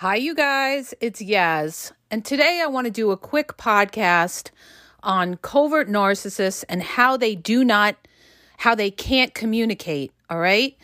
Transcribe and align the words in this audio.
Hi, 0.00 0.14
you 0.14 0.32
guys. 0.32 0.94
It's 1.00 1.20
Yaz. 1.20 1.90
And 2.08 2.24
today 2.24 2.60
I 2.62 2.68
want 2.68 2.84
to 2.84 2.90
do 2.92 3.10
a 3.10 3.16
quick 3.16 3.56
podcast 3.56 4.50
on 5.02 5.38
covert 5.38 5.88
narcissists 5.88 6.64
and 6.68 6.84
how 6.84 7.16
they 7.16 7.34
do 7.34 7.64
not, 7.64 7.96
how 8.58 8.76
they 8.76 8.92
can't 8.92 9.34
communicate. 9.34 10.12
All 10.30 10.38
right. 10.38 10.76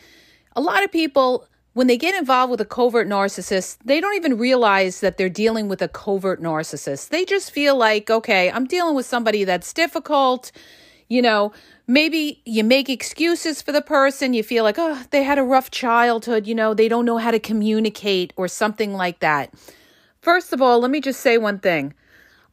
A 0.53 0.59
lot 0.59 0.83
of 0.83 0.91
people, 0.91 1.47
when 1.71 1.87
they 1.87 1.95
get 1.95 2.13
involved 2.13 2.51
with 2.51 2.59
a 2.59 2.65
covert 2.65 3.07
narcissist, 3.07 3.77
they 3.85 4.01
don't 4.01 4.17
even 4.17 4.37
realize 4.37 4.99
that 4.99 5.15
they're 5.15 5.29
dealing 5.29 5.69
with 5.69 5.81
a 5.81 5.87
covert 5.87 6.41
narcissist. 6.41 7.07
They 7.07 7.23
just 7.23 7.51
feel 7.51 7.77
like, 7.77 8.09
okay, 8.09 8.51
I'm 8.51 8.65
dealing 8.67 8.97
with 8.97 9.05
somebody 9.05 9.45
that's 9.45 9.71
difficult. 9.71 10.51
You 11.07 11.21
know, 11.21 11.53
maybe 11.87 12.41
you 12.45 12.63
make 12.63 12.89
excuses 12.89 13.61
for 13.61 13.71
the 13.71 13.81
person. 13.81 14.33
You 14.33 14.43
feel 14.43 14.63
like, 14.63 14.77
oh, 14.79 15.03
they 15.11 15.23
had 15.23 15.37
a 15.37 15.43
rough 15.43 15.69
childhood. 15.69 16.47
You 16.47 16.55
know, 16.55 16.73
they 16.73 16.87
don't 16.87 17.05
know 17.05 17.17
how 17.17 17.31
to 17.31 17.39
communicate 17.39 18.33
or 18.35 18.47
something 18.47 18.93
like 18.93 19.19
that. 19.19 19.53
First 20.21 20.53
of 20.53 20.61
all, 20.61 20.79
let 20.79 20.89
me 20.89 21.01
just 21.01 21.21
say 21.21 21.37
one 21.37 21.59
thing. 21.59 21.93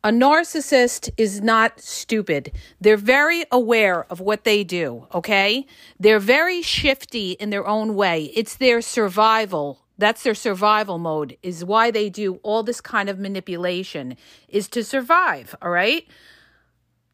A 0.05 0.11
narcissist 0.11 1.11
is 1.17 1.41
not 1.41 1.81
stupid. 1.81 2.51
They're 2.81 2.97
very 2.97 3.45
aware 3.53 4.05
of 4.11 4.19
what 4.19 4.43
they 4.43 4.65
do, 4.65 5.07
okay? 5.15 5.65
They're 5.99 6.19
very 6.19 6.61
shifty 6.61 7.33
in 7.33 7.51
their 7.51 7.67
own 7.67 7.95
way. 7.95 8.33
It's 8.35 8.57
their 8.57 8.83
survival. 8.83 9.81
That's 9.99 10.25
their 10.25 10.35
survival 10.35 10.99
mode, 10.99 11.39
is 11.43 11.65
why 11.65 11.93
they 11.93 12.11
do 12.11 12.41
all 12.43 12.65
this 12.65 12.81
kind 12.81 13.09
of 13.09 13.21
manipulation, 13.21 14.17
is 14.49 14.67
to 14.71 14.83
survive, 14.83 15.55
all 15.63 15.71
right? 15.71 16.05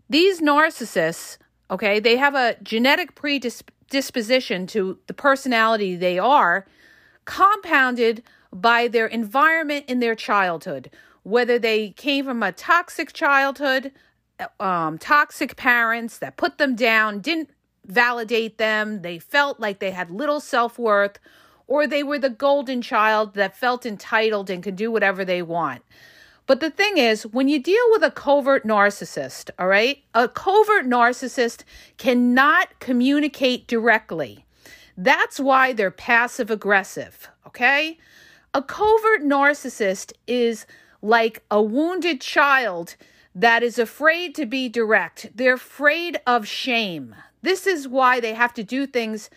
These 0.08 0.40
narcissists 0.40 1.38
Okay, 1.70 2.00
they 2.00 2.16
have 2.16 2.34
a 2.34 2.56
genetic 2.62 3.14
predisposition 3.14 4.66
to 4.68 4.98
the 5.06 5.14
personality 5.14 5.96
they 5.96 6.18
are, 6.18 6.66
compounded 7.26 8.22
by 8.50 8.88
their 8.88 9.06
environment 9.06 9.84
in 9.86 10.00
their 10.00 10.14
childhood, 10.14 10.90
whether 11.24 11.58
they 11.58 11.90
came 11.90 12.24
from 12.24 12.42
a 12.42 12.52
toxic 12.52 13.12
childhood, 13.12 13.92
um, 14.58 14.96
toxic 14.96 15.56
parents 15.56 16.18
that 16.18 16.38
put 16.38 16.56
them 16.56 16.74
down, 16.74 17.20
didn't 17.20 17.50
validate 17.84 18.56
them, 18.56 19.02
they 19.02 19.18
felt 19.18 19.60
like 19.60 19.78
they 19.78 19.90
had 19.90 20.10
little 20.10 20.40
self 20.40 20.78
worth, 20.78 21.18
or 21.66 21.86
they 21.86 22.02
were 22.02 22.18
the 22.18 22.30
golden 22.30 22.80
child 22.80 23.34
that 23.34 23.54
felt 23.54 23.84
entitled 23.84 24.48
and 24.48 24.62
could 24.62 24.76
do 24.76 24.90
whatever 24.90 25.22
they 25.22 25.42
want. 25.42 25.82
But 26.48 26.60
the 26.60 26.70
thing 26.70 26.96
is, 26.96 27.24
when 27.26 27.48
you 27.48 27.62
deal 27.62 27.84
with 27.90 28.02
a 28.02 28.10
covert 28.10 28.64
narcissist, 28.64 29.50
all 29.58 29.68
right, 29.68 30.02
a 30.14 30.28
covert 30.28 30.86
narcissist 30.86 31.62
cannot 31.98 32.80
communicate 32.80 33.66
directly. 33.66 34.46
That's 34.96 35.38
why 35.38 35.74
they're 35.74 35.90
passive 35.90 36.50
aggressive, 36.50 37.28
okay? 37.46 37.98
A 38.54 38.62
covert 38.62 39.22
narcissist 39.22 40.14
is 40.26 40.64
like 41.02 41.44
a 41.50 41.62
wounded 41.62 42.22
child 42.22 42.96
that 43.34 43.62
is 43.62 43.78
afraid 43.78 44.34
to 44.36 44.46
be 44.46 44.70
direct. 44.70 45.30
They're 45.34 45.54
afraid 45.54 46.18
of 46.26 46.48
shame. 46.48 47.14
This 47.42 47.66
is 47.66 47.86
why 47.86 48.20
they 48.20 48.32
have 48.32 48.54
to 48.54 48.64
do 48.64 48.86
things 48.86 49.28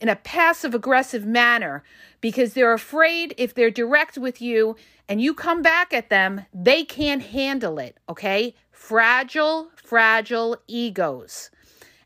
in 0.00 0.08
a 0.08 0.14
passive 0.14 0.74
aggressive 0.74 1.26
manner 1.26 1.82
because 2.20 2.54
they're 2.54 2.72
afraid 2.72 3.34
if 3.36 3.54
they're 3.54 3.70
direct 3.70 4.18
with 4.18 4.40
you 4.40 4.76
and 5.08 5.20
you 5.20 5.34
come 5.34 5.62
back 5.62 5.92
at 5.92 6.10
them, 6.10 6.46
they 6.52 6.84
can't 6.84 7.22
handle 7.22 7.78
it, 7.78 7.96
okay? 8.08 8.54
Fragile, 8.70 9.70
fragile 9.76 10.56
egos. 10.66 11.50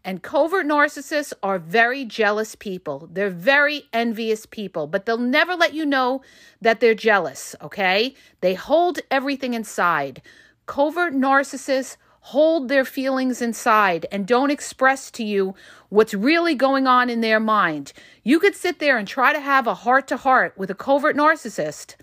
And 0.07 0.23
covert 0.23 0.67
narcissists 0.67 1.33
are 1.43 1.59
very 1.59 2.05
jealous 2.05 2.55
people. 2.55 3.09
They're 3.11 3.31
very 3.31 3.85
envious 3.93 4.45
people, 4.45 4.87
but 4.87 5.07
they'll 5.07 5.17
never 5.17 5.55
let 5.55 5.73
you 5.73 5.87
know 5.87 6.21
that 6.61 6.81
they're 6.81 6.95
jealous, 6.95 7.57
okay? 7.63 8.15
They 8.43 8.53
hold 8.53 9.01
everything 9.11 9.55
inside. 9.55 10.21
Covert 10.67 11.15
narcissists 11.15 11.97
hold 12.29 12.69
their 12.71 12.87
feelings 12.87 13.43
inside 13.43 14.07
and 14.11 14.27
don't 14.27 14.51
express 14.51 15.11
to 15.11 15.23
you 15.23 15.55
what's 15.91 16.15
really 16.15 16.55
going 16.55 16.87
on 16.87 17.11
in 17.11 17.21
their 17.21 17.39
mind. 17.39 17.93
You 18.23 18.41
could 18.41 18.55
sit 18.55 18.79
there 18.79 18.97
and 18.97 19.07
try 19.07 19.35
to 19.35 19.41
have 19.41 19.67
a 19.67 19.75
heart 19.75 20.09
to 20.09 20.17
heart 20.17 20.57
with 20.57 20.71
a 20.71 20.75
covert 20.75 21.15
narcissist, 21.17 21.97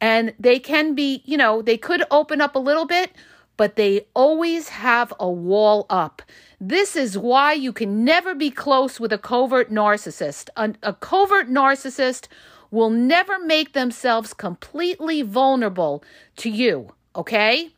and 0.00 0.32
they 0.40 0.58
can 0.58 0.94
be, 0.94 1.22
you 1.26 1.36
know, 1.36 1.60
they 1.60 1.76
could 1.76 2.02
open 2.10 2.40
up 2.40 2.56
a 2.56 2.58
little 2.58 2.86
bit, 2.86 3.12
but 3.58 3.76
they 3.76 4.06
always 4.14 4.70
have 4.70 5.12
a 5.20 5.28
wall 5.28 5.84
up. 5.90 6.22
This 6.58 6.96
is 6.96 7.18
why 7.18 7.52
you 7.52 7.74
can 7.74 8.06
never 8.06 8.34
be 8.34 8.50
close 8.50 8.98
with 8.98 9.12
a 9.12 9.18
covert 9.18 9.70
narcissist. 9.70 10.48
A, 10.56 10.72
a 10.82 10.94
covert 10.94 11.50
narcissist 11.50 12.28
will 12.70 12.88
never 12.88 13.38
make 13.38 13.74
themselves 13.74 14.32
completely 14.32 15.20
vulnerable 15.20 16.02
to 16.36 16.48
you, 16.48 16.94
okay? 17.14 17.70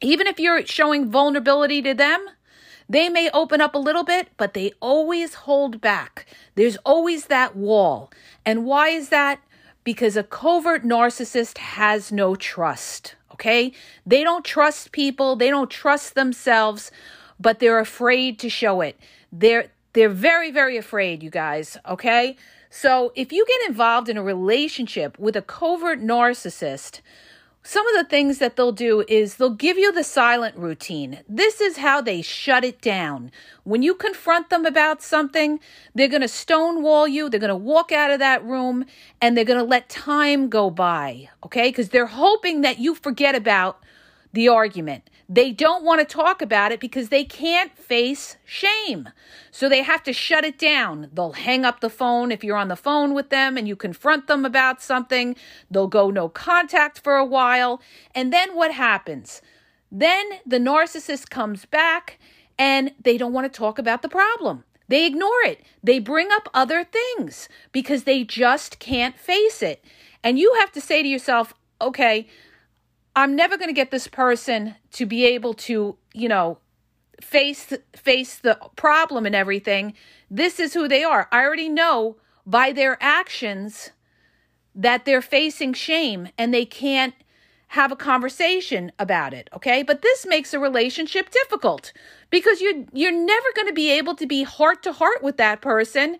Even 0.00 0.26
if 0.26 0.38
you're 0.38 0.64
showing 0.66 1.10
vulnerability 1.10 1.82
to 1.82 1.94
them, 1.94 2.26
they 2.88 3.08
may 3.08 3.30
open 3.30 3.60
up 3.60 3.74
a 3.74 3.78
little 3.78 4.02
bit, 4.02 4.28
but 4.36 4.54
they 4.54 4.72
always 4.80 5.34
hold 5.34 5.80
back. 5.80 6.26
There's 6.56 6.76
always 6.78 7.26
that 7.26 7.54
wall. 7.54 8.10
And 8.44 8.64
why 8.64 8.88
is 8.88 9.10
that? 9.10 9.40
Because 9.84 10.16
a 10.16 10.24
covert 10.24 10.84
narcissist 10.84 11.58
has 11.58 12.10
no 12.10 12.34
trust. 12.34 13.14
Okay? 13.32 13.72
They 14.04 14.24
don't 14.24 14.44
trust 14.44 14.92
people, 14.92 15.36
they 15.36 15.50
don't 15.50 15.70
trust 15.70 16.14
themselves, 16.14 16.90
but 17.38 17.58
they're 17.58 17.78
afraid 17.78 18.38
to 18.40 18.50
show 18.50 18.80
it. 18.80 18.98
They're 19.32 19.70
they're 19.92 20.08
very 20.08 20.50
very 20.50 20.76
afraid, 20.76 21.22
you 21.22 21.30
guys, 21.30 21.76
okay? 21.88 22.36
So, 22.72 23.12
if 23.16 23.32
you 23.32 23.44
get 23.46 23.68
involved 23.68 24.08
in 24.08 24.16
a 24.16 24.22
relationship 24.22 25.18
with 25.18 25.34
a 25.34 25.42
covert 25.42 26.00
narcissist, 26.00 27.00
some 27.62 27.86
of 27.88 27.94
the 27.94 28.08
things 28.08 28.38
that 28.38 28.56
they'll 28.56 28.72
do 28.72 29.04
is 29.06 29.36
they'll 29.36 29.50
give 29.50 29.76
you 29.76 29.92
the 29.92 30.02
silent 30.02 30.56
routine. 30.56 31.20
This 31.28 31.60
is 31.60 31.76
how 31.76 32.00
they 32.00 32.22
shut 32.22 32.64
it 32.64 32.80
down. 32.80 33.30
When 33.64 33.82
you 33.82 33.94
confront 33.94 34.48
them 34.48 34.64
about 34.64 35.02
something, 35.02 35.60
they're 35.94 36.08
going 36.08 36.22
to 36.22 36.28
stonewall 36.28 37.06
you. 37.06 37.28
They're 37.28 37.38
going 37.38 37.48
to 37.50 37.56
walk 37.56 37.92
out 37.92 38.10
of 38.10 38.18
that 38.18 38.42
room 38.42 38.86
and 39.20 39.36
they're 39.36 39.44
going 39.44 39.58
to 39.58 39.64
let 39.64 39.90
time 39.90 40.48
go 40.48 40.70
by. 40.70 41.28
Okay. 41.44 41.68
Because 41.68 41.90
they're 41.90 42.06
hoping 42.06 42.62
that 42.62 42.78
you 42.78 42.94
forget 42.94 43.34
about 43.34 43.82
the 44.32 44.48
argument. 44.48 45.10
They 45.28 45.52
don't 45.52 45.84
want 45.84 46.00
to 46.00 46.04
talk 46.04 46.42
about 46.42 46.72
it 46.72 46.80
because 46.80 47.08
they 47.08 47.24
can't 47.24 47.76
face 47.76 48.36
shame. 48.44 49.08
So 49.50 49.68
they 49.68 49.82
have 49.82 50.02
to 50.04 50.12
shut 50.12 50.44
it 50.44 50.58
down. 50.58 51.08
They'll 51.12 51.32
hang 51.32 51.64
up 51.64 51.80
the 51.80 51.90
phone 51.90 52.32
if 52.32 52.42
you're 52.42 52.56
on 52.56 52.68
the 52.68 52.76
phone 52.76 53.14
with 53.14 53.30
them 53.30 53.56
and 53.56 53.68
you 53.68 53.76
confront 53.76 54.26
them 54.26 54.44
about 54.44 54.82
something. 54.82 55.36
They'll 55.70 55.86
go 55.86 56.10
no 56.10 56.28
contact 56.28 57.00
for 57.00 57.16
a 57.16 57.24
while. 57.24 57.80
And 58.14 58.32
then 58.32 58.56
what 58.56 58.72
happens? 58.72 59.40
Then 59.90 60.26
the 60.46 60.58
narcissist 60.58 61.30
comes 61.30 61.64
back 61.64 62.18
and 62.58 62.92
they 63.00 63.16
don't 63.16 63.32
want 63.32 63.52
to 63.52 63.56
talk 63.56 63.78
about 63.78 64.02
the 64.02 64.08
problem. 64.08 64.64
They 64.88 65.06
ignore 65.06 65.42
it. 65.44 65.62
They 65.84 66.00
bring 66.00 66.32
up 66.32 66.48
other 66.52 66.84
things 66.84 67.48
because 67.70 68.02
they 68.02 68.24
just 68.24 68.80
can't 68.80 69.16
face 69.16 69.62
it. 69.62 69.84
And 70.24 70.38
you 70.38 70.54
have 70.58 70.72
to 70.72 70.80
say 70.80 71.02
to 71.02 71.08
yourself, 71.08 71.54
okay, 71.80 72.26
I'm 73.16 73.34
never 73.34 73.56
going 73.56 73.68
to 73.68 73.74
get 73.74 73.90
this 73.90 74.06
person 74.06 74.76
to 74.92 75.06
be 75.06 75.24
able 75.26 75.54
to, 75.54 75.96
you 76.14 76.28
know, 76.28 76.58
face 77.20 77.72
face 77.94 78.38
the 78.38 78.58
problem 78.76 79.26
and 79.26 79.34
everything. 79.34 79.94
This 80.30 80.58
is 80.58 80.74
who 80.74 80.88
they 80.88 81.04
are. 81.04 81.28
I 81.30 81.42
already 81.42 81.68
know 81.68 82.16
by 82.46 82.72
their 82.72 82.96
actions 83.00 83.90
that 84.74 85.04
they're 85.04 85.22
facing 85.22 85.72
shame 85.74 86.28
and 86.38 86.54
they 86.54 86.64
can't 86.64 87.14
have 87.68 87.92
a 87.92 87.96
conversation 87.96 88.90
about 88.98 89.32
it, 89.32 89.48
okay? 89.54 89.82
But 89.82 90.02
this 90.02 90.26
makes 90.26 90.52
a 90.52 90.58
relationship 90.58 91.30
difficult 91.30 91.92
because 92.30 92.60
you 92.60 92.86
you're 92.92 93.12
never 93.12 93.46
going 93.54 93.68
to 93.68 93.74
be 93.74 93.90
able 93.90 94.14
to 94.16 94.26
be 94.26 94.42
heart 94.42 94.82
to 94.84 94.92
heart 94.92 95.22
with 95.22 95.36
that 95.36 95.60
person 95.60 96.18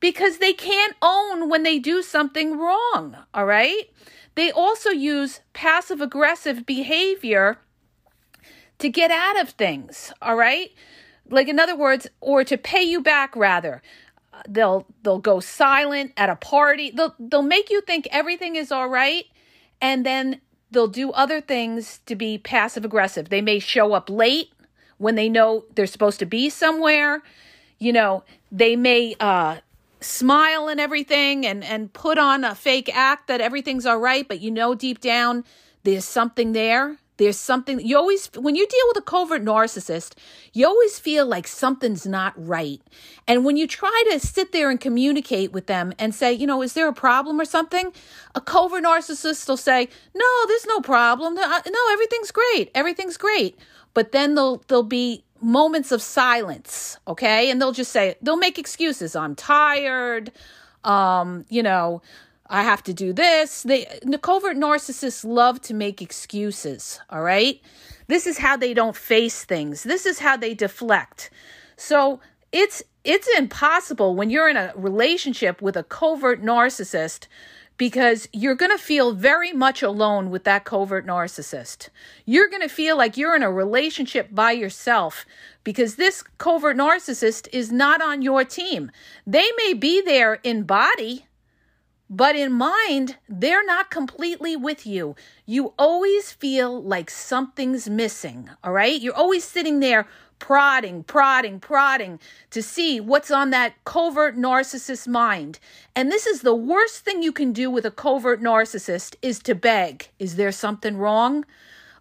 because 0.00 0.38
they 0.38 0.52
can't 0.52 0.94
own 1.02 1.48
when 1.48 1.62
they 1.62 1.78
do 1.78 2.02
something 2.02 2.58
wrong, 2.58 3.16
all 3.34 3.46
right? 3.46 3.90
They 4.38 4.52
also 4.52 4.90
use 4.90 5.40
passive 5.52 6.00
aggressive 6.00 6.64
behavior 6.64 7.58
to 8.78 8.88
get 8.88 9.10
out 9.10 9.36
of 9.40 9.48
things, 9.48 10.12
all 10.22 10.36
right? 10.36 10.70
Like 11.28 11.48
in 11.48 11.58
other 11.58 11.74
words, 11.74 12.06
or 12.20 12.44
to 12.44 12.56
pay 12.56 12.84
you 12.84 13.00
back 13.00 13.34
rather. 13.34 13.82
They'll 14.48 14.86
they'll 15.02 15.18
go 15.18 15.40
silent 15.40 16.12
at 16.16 16.30
a 16.30 16.36
party. 16.36 16.92
They'll 16.92 17.16
they'll 17.18 17.42
make 17.42 17.68
you 17.68 17.80
think 17.80 18.06
everything 18.12 18.54
is 18.54 18.70
all 18.70 18.88
right 18.88 19.24
and 19.80 20.06
then 20.06 20.40
they'll 20.70 20.86
do 20.86 21.10
other 21.10 21.40
things 21.40 21.98
to 22.06 22.14
be 22.14 22.38
passive 22.38 22.84
aggressive. 22.84 23.30
They 23.30 23.42
may 23.42 23.58
show 23.58 23.92
up 23.92 24.08
late 24.08 24.52
when 24.98 25.16
they 25.16 25.28
know 25.28 25.64
they're 25.74 25.88
supposed 25.88 26.20
to 26.20 26.26
be 26.26 26.48
somewhere. 26.48 27.24
You 27.80 27.92
know, 27.92 28.22
they 28.52 28.76
may 28.76 29.16
uh 29.18 29.56
smile 30.00 30.68
and 30.68 30.80
everything 30.80 31.44
and 31.44 31.64
and 31.64 31.92
put 31.92 32.18
on 32.18 32.44
a 32.44 32.54
fake 32.54 32.90
act 32.94 33.26
that 33.26 33.40
everything's 33.40 33.84
all 33.84 33.98
right 33.98 34.28
but 34.28 34.40
you 34.40 34.50
know 34.50 34.74
deep 34.74 35.00
down 35.00 35.44
there's 35.84 36.04
something 36.04 36.52
there. 36.52 36.98
There's 37.16 37.38
something 37.38 37.80
you 37.80 37.96
always 37.96 38.30
when 38.36 38.54
you 38.54 38.66
deal 38.66 38.84
with 38.88 38.98
a 38.98 39.02
covert 39.02 39.42
narcissist 39.42 40.12
you 40.52 40.66
always 40.66 41.00
feel 41.00 41.26
like 41.26 41.48
something's 41.48 42.06
not 42.06 42.32
right. 42.36 42.80
And 43.26 43.44
when 43.44 43.56
you 43.56 43.66
try 43.66 44.04
to 44.12 44.20
sit 44.20 44.52
there 44.52 44.70
and 44.70 44.80
communicate 44.80 45.50
with 45.50 45.66
them 45.66 45.92
and 45.98 46.14
say 46.14 46.32
you 46.32 46.46
know 46.46 46.62
is 46.62 46.74
there 46.74 46.86
a 46.86 46.92
problem 46.92 47.40
or 47.40 47.44
something? 47.44 47.92
A 48.36 48.40
covert 48.40 48.84
narcissist 48.84 49.48
will 49.48 49.56
say 49.56 49.88
no 50.14 50.46
there's 50.46 50.66
no 50.66 50.80
problem. 50.80 51.36
Uh, 51.36 51.60
no 51.66 51.92
everything's 51.92 52.30
great. 52.30 52.70
Everything's 52.74 53.16
great. 53.16 53.58
But 53.94 54.12
then 54.12 54.36
they'll 54.36 54.62
there'll 54.68 54.84
be 54.84 55.24
moments 55.40 55.92
of 55.92 56.02
silence 56.02 56.98
okay 57.06 57.50
and 57.50 57.60
they'll 57.60 57.72
just 57.72 57.92
say 57.92 58.16
they'll 58.22 58.36
make 58.36 58.58
excuses 58.58 59.14
i'm 59.16 59.34
tired 59.34 60.32
um 60.84 61.44
you 61.48 61.62
know 61.62 62.02
I 62.50 62.62
have 62.62 62.82
to 62.84 62.94
do 62.94 63.12
this. 63.12 63.62
They 63.62 63.86
the 64.02 64.18
covert 64.18 64.56
narcissists 64.56 65.24
love 65.24 65.60
to 65.62 65.74
make 65.74 66.00
excuses, 66.00 67.00
all 67.10 67.22
right? 67.22 67.60
This 68.06 68.26
is 68.26 68.38
how 68.38 68.56
they 68.56 68.72
don't 68.72 68.96
face 68.96 69.44
things. 69.44 69.82
This 69.82 70.06
is 70.06 70.18
how 70.18 70.36
they 70.36 70.54
deflect. 70.54 71.30
So, 71.76 72.20
it's 72.50 72.82
it's 73.04 73.28
impossible 73.36 74.14
when 74.14 74.30
you're 74.30 74.48
in 74.48 74.56
a 74.56 74.72
relationship 74.74 75.60
with 75.60 75.76
a 75.76 75.82
covert 75.82 76.42
narcissist 76.42 77.26
because 77.78 78.28
you're 78.32 78.56
going 78.56 78.72
to 78.72 78.76
feel 78.76 79.12
very 79.12 79.52
much 79.52 79.82
alone 79.82 80.28
with 80.30 80.44
that 80.44 80.64
covert 80.64 81.06
narcissist. 81.06 81.88
You're 82.26 82.48
going 82.48 82.60
to 82.60 82.68
feel 82.68 82.98
like 82.98 83.16
you're 83.16 83.36
in 83.36 83.42
a 83.42 83.50
relationship 83.50 84.34
by 84.34 84.52
yourself 84.52 85.24
because 85.64 85.94
this 85.94 86.22
covert 86.38 86.76
narcissist 86.76 87.48
is 87.52 87.72
not 87.72 88.02
on 88.02 88.20
your 88.20 88.44
team. 88.44 88.90
They 89.26 89.48
may 89.56 89.74
be 89.74 90.02
there 90.02 90.34
in 90.42 90.64
body, 90.64 91.26
but 92.10 92.34
in 92.34 92.52
mind, 92.52 93.16
they're 93.28 93.64
not 93.64 93.90
completely 93.90 94.56
with 94.56 94.84
you. 94.84 95.14
You 95.46 95.72
always 95.78 96.32
feel 96.32 96.82
like 96.82 97.10
something's 97.10 97.88
missing, 97.88 98.50
all 98.64 98.72
right? 98.72 99.00
You're 99.00 99.14
always 99.14 99.44
sitting 99.44 99.78
there 99.78 100.08
prodding, 100.38 101.02
prodding, 101.02 101.60
prodding 101.60 102.18
to 102.50 102.62
see 102.62 103.00
what's 103.00 103.30
on 103.30 103.50
that 103.50 103.74
covert 103.84 104.36
narcissist 104.36 105.08
mind. 105.08 105.58
And 105.94 106.10
this 106.10 106.26
is 106.26 106.42
the 106.42 106.54
worst 106.54 107.04
thing 107.04 107.22
you 107.22 107.32
can 107.32 107.52
do 107.52 107.70
with 107.70 107.84
a 107.84 107.90
covert 107.90 108.40
narcissist 108.40 109.16
is 109.22 109.38
to 109.40 109.54
beg. 109.54 110.08
Is 110.18 110.36
there 110.36 110.52
something 110.52 110.96
wrong? 110.96 111.44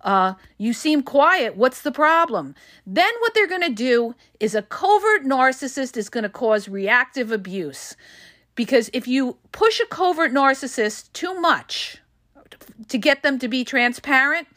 Uh, 0.01 0.36
you 0.57 0.74
seem 0.74 1.04
quiet. 1.04 1.57
What's 1.57 1.81
the 1.81 1.92
problem? 1.92 2.56
Then 2.86 3.12
what 3.19 3.34
they're 3.34 3.48
going 3.48 3.62
to 3.62 3.69
do 3.69 4.16
is 4.39 4.56
a 4.56 4.62
covert 4.62 5.25
narcissist 5.25 5.98
is 5.98 6.10
going 6.10 6.24
to 6.24 6.30
cause 6.30 6.69
reactive 6.69 7.31
abuse. 7.31 7.95
Because 8.56 8.89
if 8.94 9.07
you 9.07 9.38
push 9.51 9.80
a 9.80 9.86
covert 9.86 10.31
narcissist 10.31 11.12
too 11.13 11.39
much 11.39 11.98
to 12.88 12.98
get 12.98 13.22
them 13.22 13.38
to 13.39 13.48
be 13.48 13.63
transparent, 13.63 14.48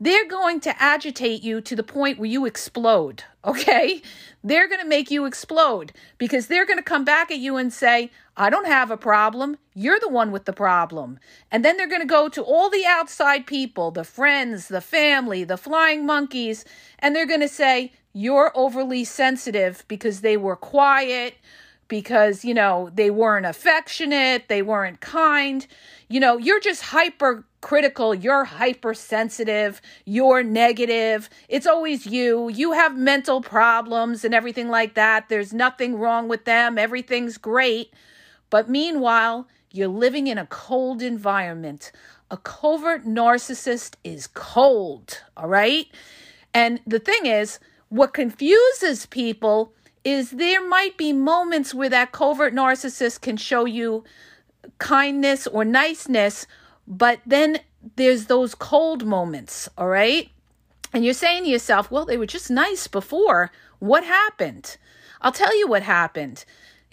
they're 0.00 0.28
going 0.28 0.60
to 0.60 0.82
agitate 0.82 1.42
you 1.42 1.60
to 1.60 1.74
the 1.74 1.82
point 1.82 2.18
where 2.18 2.30
you 2.30 2.46
explode, 2.46 3.24
okay? 3.44 4.00
They're 4.44 4.68
going 4.68 4.80
to 4.80 4.86
make 4.86 5.10
you 5.10 5.24
explode 5.24 5.92
because 6.18 6.46
they're 6.46 6.66
going 6.66 6.78
to 6.78 6.84
come 6.84 7.04
back 7.04 7.30
at 7.30 7.38
you 7.38 7.56
and 7.56 7.72
say, 7.72 8.10
I 8.36 8.50
don't 8.50 8.66
have 8.66 8.92
a 8.92 8.96
problem. 8.96 9.58
You're 9.74 9.98
the 9.98 10.08
one 10.08 10.30
with 10.30 10.44
the 10.44 10.52
problem. 10.52 11.18
And 11.50 11.64
then 11.64 11.76
they're 11.76 11.88
going 11.88 12.00
to 12.00 12.06
go 12.06 12.28
to 12.28 12.42
all 12.42 12.70
the 12.70 12.86
outside 12.86 13.46
people, 13.46 13.90
the 13.90 14.04
friends, 14.04 14.68
the 14.68 14.80
family, 14.80 15.42
the 15.42 15.56
flying 15.56 16.06
monkeys, 16.06 16.64
and 17.00 17.14
they're 17.14 17.26
going 17.26 17.40
to 17.40 17.48
say, 17.48 17.92
You're 18.12 18.52
overly 18.54 19.02
sensitive 19.02 19.84
because 19.88 20.20
they 20.20 20.36
were 20.36 20.56
quiet 20.56 21.34
because, 21.88 22.44
you 22.44 22.54
know, 22.54 22.90
they 22.94 23.10
weren't 23.10 23.46
affectionate, 23.46 24.44
they 24.48 24.62
weren't 24.62 25.00
kind. 25.00 25.66
You 26.08 26.20
know, 26.20 26.36
you're 26.36 26.60
just 26.60 26.82
hyper 26.82 27.44
critical, 27.60 28.14
you're 28.14 28.44
hypersensitive, 28.44 29.80
you're 30.04 30.42
negative. 30.42 31.28
It's 31.48 31.66
always 31.66 32.06
you. 32.06 32.48
You 32.48 32.72
have 32.72 32.96
mental 32.96 33.40
problems 33.40 34.24
and 34.24 34.34
everything 34.34 34.68
like 34.68 34.94
that. 34.94 35.28
There's 35.28 35.52
nothing 35.52 35.96
wrong 35.96 36.28
with 36.28 36.44
them, 36.44 36.78
everything's 36.78 37.38
great. 37.38 37.92
But 38.50 38.68
meanwhile, 38.68 39.48
you're 39.70 39.88
living 39.88 40.26
in 40.26 40.38
a 40.38 40.46
cold 40.46 41.02
environment. 41.02 41.92
A 42.30 42.36
covert 42.36 43.04
narcissist 43.04 43.94
is 44.04 44.26
cold, 44.26 45.22
all 45.36 45.48
right? 45.48 45.86
And 46.54 46.80
the 46.86 46.98
thing 46.98 47.26
is, 47.26 47.58
what 47.88 48.14
confuses 48.14 49.06
people 49.06 49.72
is 50.04 50.30
there 50.30 50.66
might 50.66 50.96
be 50.96 51.12
moments 51.12 51.74
where 51.74 51.88
that 51.88 52.12
covert 52.12 52.54
narcissist 52.54 53.20
can 53.20 53.36
show 53.36 53.64
you 53.64 54.04
kindness 54.78 55.46
or 55.46 55.64
niceness, 55.64 56.46
but 56.88 57.20
then 57.26 57.60
there's 57.96 58.26
those 58.26 58.54
cold 58.54 59.06
moments, 59.06 59.68
all 59.76 59.88
right? 59.88 60.30
And 60.92 61.04
you're 61.04 61.12
saying 61.12 61.44
to 61.44 61.50
yourself, 61.50 61.90
well, 61.90 62.06
they 62.06 62.16
were 62.16 62.26
just 62.26 62.50
nice 62.50 62.88
before. 62.88 63.52
What 63.78 64.04
happened? 64.04 64.78
I'll 65.20 65.32
tell 65.32 65.56
you 65.56 65.68
what 65.68 65.82
happened. 65.82 66.46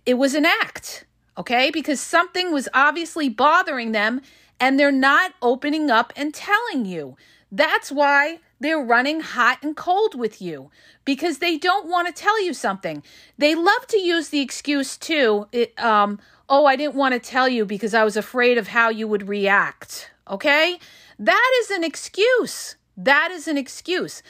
It 0.06 0.16
was 0.16 0.36
an 0.36 0.46
act, 0.46 1.06
okay? 1.38 1.72
Because 1.72 2.02
something 2.02 2.52
was 2.52 2.68
obviously 2.74 3.30
bothering 3.30 3.94
them 3.94 4.22
and 4.60 4.78
they're 4.78 4.92
not 4.92 5.34
opening 5.42 5.90
up 5.90 6.12
and 6.18 6.34
telling 6.34 6.86
you. 6.86 7.16
That's 7.50 7.90
why 7.90 8.40
they're 8.60 8.80
running 8.80 9.22
hot 9.22 9.60
and 9.62 9.78
cold 9.78 10.16
with 10.16 10.42
you 10.42 10.72
because 11.06 11.38
they 11.38 11.58
don't 11.58 11.88
want 11.88 12.08
to 12.08 12.22
tell 12.22 12.44
you 12.44 12.54
something. 12.54 13.02
They 13.38 13.56
love 13.56 13.88
to 13.88 13.98
use 13.98 14.30
the 14.30 14.42
excuse 14.42 14.98
too. 14.98 15.48
It, 15.52 15.78
um, 15.82 16.20
oh, 16.50 16.66
I 16.66 16.76
didn't 16.76 16.96
want 16.96 17.14
to 17.14 17.20
tell 17.20 17.48
you 17.48 17.66
because 17.66 17.94
I 17.94 18.04
was 18.04 18.18
afraid 18.18 18.58
of 18.58 18.70
how 18.70 18.90
you 18.90 19.08
would 19.08 19.28
react. 19.28 20.12
Okay? 20.30 20.80
That 21.20 21.52
is 21.62 21.72
an 21.72 21.84
excuse. 21.84 22.76
That 22.98 23.32
is 23.32 23.48
an 23.48 23.58
excuse. 23.58 24.22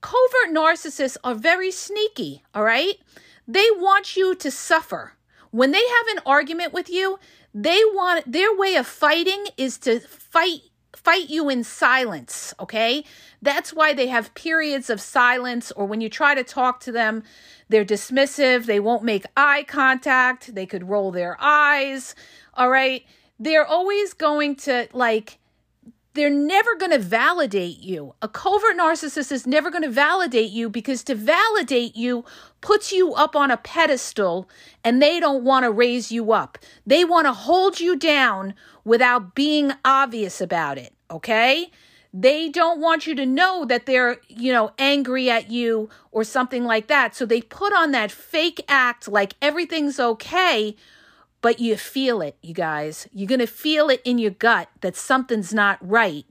Covert 0.00 0.54
narcissists 0.54 1.16
are 1.24 1.34
very 1.34 1.70
sneaky, 1.70 2.42
all 2.54 2.62
right? 2.62 2.94
They 3.46 3.66
want 3.72 4.16
you 4.16 4.34
to 4.34 4.50
suffer. 4.50 5.14
When 5.50 5.72
they 5.72 5.78
have 5.78 6.16
an 6.16 6.22
argument 6.26 6.72
with 6.72 6.90
you, 6.90 7.18
they 7.54 7.80
want 7.92 8.30
their 8.30 8.54
way 8.54 8.76
of 8.76 8.86
fighting 8.86 9.46
is 9.56 9.78
to 9.78 10.00
fight 10.00 10.60
fight 11.04 11.30
you 11.30 11.48
in 11.48 11.64
silence, 11.64 12.54
okay? 12.58 13.04
That's 13.40 13.72
why 13.72 13.94
they 13.94 14.08
have 14.08 14.34
periods 14.34 14.90
of 14.90 15.00
silence, 15.00 15.70
or 15.72 15.86
when 15.86 16.00
you 16.00 16.08
try 16.08 16.34
to 16.34 16.44
talk 16.44 16.80
to 16.80 16.92
them, 16.92 17.22
they're 17.68 17.84
dismissive, 17.84 18.66
they 18.66 18.80
won't 18.80 19.04
make 19.04 19.24
eye 19.36 19.64
contact, 19.64 20.54
they 20.54 20.66
could 20.66 20.88
roll 20.88 21.10
their 21.10 21.36
eyes, 21.40 22.14
all 22.54 22.68
right? 22.68 23.04
They're 23.38 23.66
always 23.66 24.12
going 24.12 24.56
to 24.56 24.88
like, 24.92 25.38
they're 26.14 26.30
never 26.30 26.74
going 26.74 26.90
to 26.90 26.98
validate 26.98 27.78
you. 27.78 28.14
A 28.22 28.28
covert 28.28 28.76
narcissist 28.76 29.30
is 29.30 29.46
never 29.46 29.70
going 29.70 29.82
to 29.82 29.90
validate 29.90 30.50
you 30.50 30.68
because 30.68 31.04
to 31.04 31.14
validate 31.14 31.96
you 31.96 32.24
puts 32.60 32.92
you 32.92 33.14
up 33.14 33.36
on 33.36 33.50
a 33.50 33.56
pedestal 33.56 34.48
and 34.82 35.00
they 35.00 35.20
don't 35.20 35.44
want 35.44 35.64
to 35.64 35.70
raise 35.70 36.10
you 36.10 36.32
up. 36.32 36.58
They 36.86 37.04
want 37.04 37.26
to 37.26 37.32
hold 37.32 37.78
you 37.78 37.96
down 37.96 38.54
without 38.84 39.34
being 39.34 39.72
obvious 39.84 40.40
about 40.40 40.78
it, 40.78 40.92
okay? 41.10 41.70
They 42.12 42.48
don't 42.48 42.80
want 42.80 43.06
you 43.06 43.14
to 43.14 43.26
know 43.26 43.64
that 43.66 43.86
they're, 43.86 44.16
you 44.28 44.52
know, 44.52 44.72
angry 44.78 45.30
at 45.30 45.50
you 45.50 45.90
or 46.10 46.24
something 46.24 46.64
like 46.64 46.88
that. 46.88 47.14
So 47.14 47.26
they 47.26 47.42
put 47.42 47.72
on 47.72 47.92
that 47.92 48.10
fake 48.10 48.64
act 48.66 49.08
like 49.08 49.34
everything's 49.42 50.00
okay 50.00 50.74
but 51.40 51.60
you 51.60 51.76
feel 51.76 52.20
it, 52.20 52.36
you 52.42 52.54
guys. 52.54 53.08
You're 53.12 53.28
going 53.28 53.40
to 53.40 53.46
feel 53.46 53.90
it 53.90 54.02
in 54.04 54.18
your 54.18 54.30
gut 54.30 54.68
that 54.80 54.96
something's 54.96 55.54
not 55.54 55.78
right. 55.80 56.26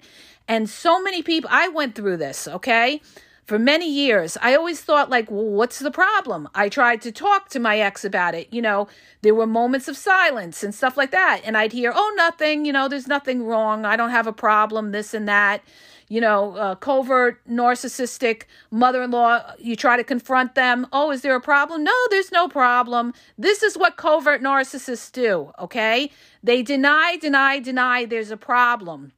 And 0.48 0.70
so 0.70 1.02
many 1.02 1.22
people, 1.22 1.50
I 1.52 1.68
went 1.68 1.96
through 1.96 2.18
this, 2.18 2.48
okay? 2.48 3.02
For 3.46 3.58
many 3.58 3.90
years, 3.90 4.38
I 4.42 4.56
always 4.56 4.82
thought, 4.82 5.10
like, 5.10 5.32
well, 5.32 5.46
what's 5.46 5.80
the 5.80 5.92
problem? 5.92 6.50
I 6.54 6.68
tried 6.68 7.02
to 7.04 7.12
talk 7.14 7.48
to 7.50 7.60
my 7.60 7.80
ex 7.80 8.04
about 8.04 8.36
it. 8.36 8.48
You 8.52 8.62
know, 8.62 8.90
there 9.22 9.36
were 9.36 9.48
moments 9.48 9.88
of 9.88 9.96
silence 9.96 10.64
and 10.64 10.76
stuff 10.76 10.98
like 10.98 11.12
that. 11.12 11.42
And 11.46 11.56
I'd 11.58 11.72
hear, 11.72 11.94
oh, 11.96 12.14
nothing, 12.18 12.66
you 12.66 12.74
know, 12.74 12.90
there's 12.90 13.08
nothing 13.08 13.44
wrong. 13.44 13.86
I 13.86 13.96
don't 13.96 14.10
have 14.10 14.28
a 14.28 14.34
problem, 14.34 14.92
this 14.92 15.14
and 15.14 15.28
that 15.30 15.62
you 16.10 16.22
know, 16.22 16.56
uh, 16.56 16.76
covert 16.76 17.42
narcissistic 17.50 18.44
mother 18.72 19.04
in 19.04 19.12
law, 19.12 19.44
you 19.60 19.76
try 19.76 19.98
to 19.98 20.04
confront 20.04 20.56
them. 20.56 20.88
Oh, 20.94 21.12
is 21.12 21.22
there 21.22 21.36
a 21.36 21.42
problem? 21.42 21.84
No, 21.84 21.94
there's 22.10 22.32
no 22.32 22.48
problem. 22.48 23.14
This 23.38 23.62
is 23.62 23.78
what 23.78 23.98
covert 23.98 24.42
narcissists 24.42 25.12
do, 25.12 25.52
okay? 25.60 26.12
They 26.42 26.64
deny, 26.64 27.18
deny, 27.18 27.60
deny 27.60 28.06
there's 28.06 28.32
a 28.32 28.38
problem. 28.38 29.12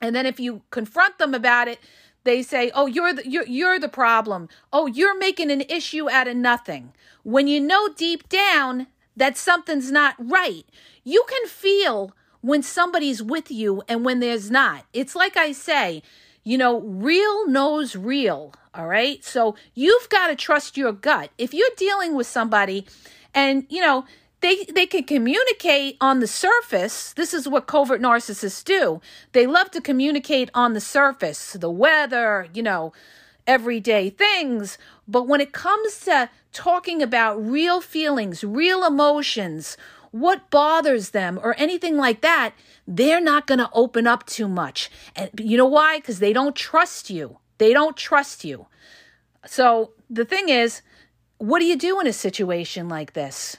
And 0.00 0.14
then 0.14 0.26
if 0.26 0.38
you 0.38 0.62
confront 0.70 1.18
them 1.18 1.32
about 1.32 1.68
it, 1.68 1.78
they 2.24 2.42
say, 2.42 2.70
"Oh, 2.74 2.86
you're 2.86 3.14
the 3.14 3.26
you're, 3.26 3.46
you're 3.46 3.78
the 3.78 3.88
problem. 3.88 4.48
Oh, 4.72 4.86
you're 4.86 5.16
making 5.16 5.50
an 5.50 5.62
issue 5.62 6.10
out 6.10 6.28
of 6.28 6.36
nothing." 6.36 6.92
When 7.22 7.46
you 7.46 7.60
know 7.60 7.88
deep 7.88 8.28
down 8.28 8.88
that 9.16 9.38
something's 9.38 9.90
not 9.90 10.14
right, 10.18 10.64
you 11.04 11.24
can 11.28 11.48
feel 11.48 12.12
when 12.40 12.62
somebody's 12.62 13.22
with 13.22 13.50
you 13.50 13.82
and 13.88 14.04
when 14.04 14.20
there's 14.20 14.50
not. 14.50 14.84
It's 14.92 15.16
like 15.16 15.36
I 15.36 15.52
say, 15.52 16.02
you 16.46 16.56
know, 16.56 16.80
real 16.82 17.48
knows 17.48 17.96
real. 17.96 18.54
All 18.72 18.86
right. 18.86 19.22
So 19.24 19.56
you've 19.74 20.08
got 20.08 20.28
to 20.28 20.36
trust 20.36 20.76
your 20.76 20.92
gut. 20.92 21.30
If 21.38 21.52
you're 21.52 21.68
dealing 21.76 22.14
with 22.14 22.28
somebody 22.28 22.86
and, 23.34 23.66
you 23.68 23.80
know, 23.80 24.04
they 24.42 24.64
they 24.66 24.86
can 24.86 25.02
communicate 25.02 25.96
on 26.00 26.20
the 26.20 26.28
surface. 26.28 27.12
This 27.14 27.34
is 27.34 27.48
what 27.48 27.66
covert 27.66 28.00
narcissists 28.00 28.62
do. 28.62 29.00
They 29.32 29.44
love 29.46 29.72
to 29.72 29.80
communicate 29.80 30.50
on 30.54 30.72
the 30.72 30.80
surface, 30.80 31.54
the 31.54 31.70
weather, 31.70 32.46
you 32.54 32.62
know, 32.62 32.92
everyday 33.48 34.10
things. 34.10 34.78
But 35.08 35.26
when 35.26 35.40
it 35.40 35.52
comes 35.52 35.98
to 36.00 36.30
talking 36.52 37.02
about 37.02 37.44
real 37.44 37.80
feelings, 37.80 38.44
real 38.44 38.84
emotions, 38.84 39.76
what 40.10 40.50
bothers 40.50 41.10
them, 41.10 41.38
or 41.42 41.54
anything 41.58 41.96
like 41.96 42.20
that, 42.20 42.54
they're 42.86 43.20
not 43.20 43.46
going 43.46 43.58
to 43.58 43.70
open 43.72 44.06
up 44.06 44.26
too 44.26 44.48
much. 44.48 44.90
And 45.14 45.30
you 45.38 45.56
know 45.56 45.66
why? 45.66 45.98
Because 45.98 46.18
they 46.18 46.32
don't 46.32 46.56
trust 46.56 47.10
you. 47.10 47.38
They 47.58 47.72
don't 47.72 47.96
trust 47.96 48.44
you. 48.44 48.66
So 49.46 49.92
the 50.10 50.24
thing 50.24 50.48
is, 50.48 50.82
what 51.38 51.60
do 51.60 51.66
you 51.66 51.76
do 51.76 52.00
in 52.00 52.06
a 52.06 52.12
situation 52.12 52.88
like 52.88 53.12
this? 53.12 53.58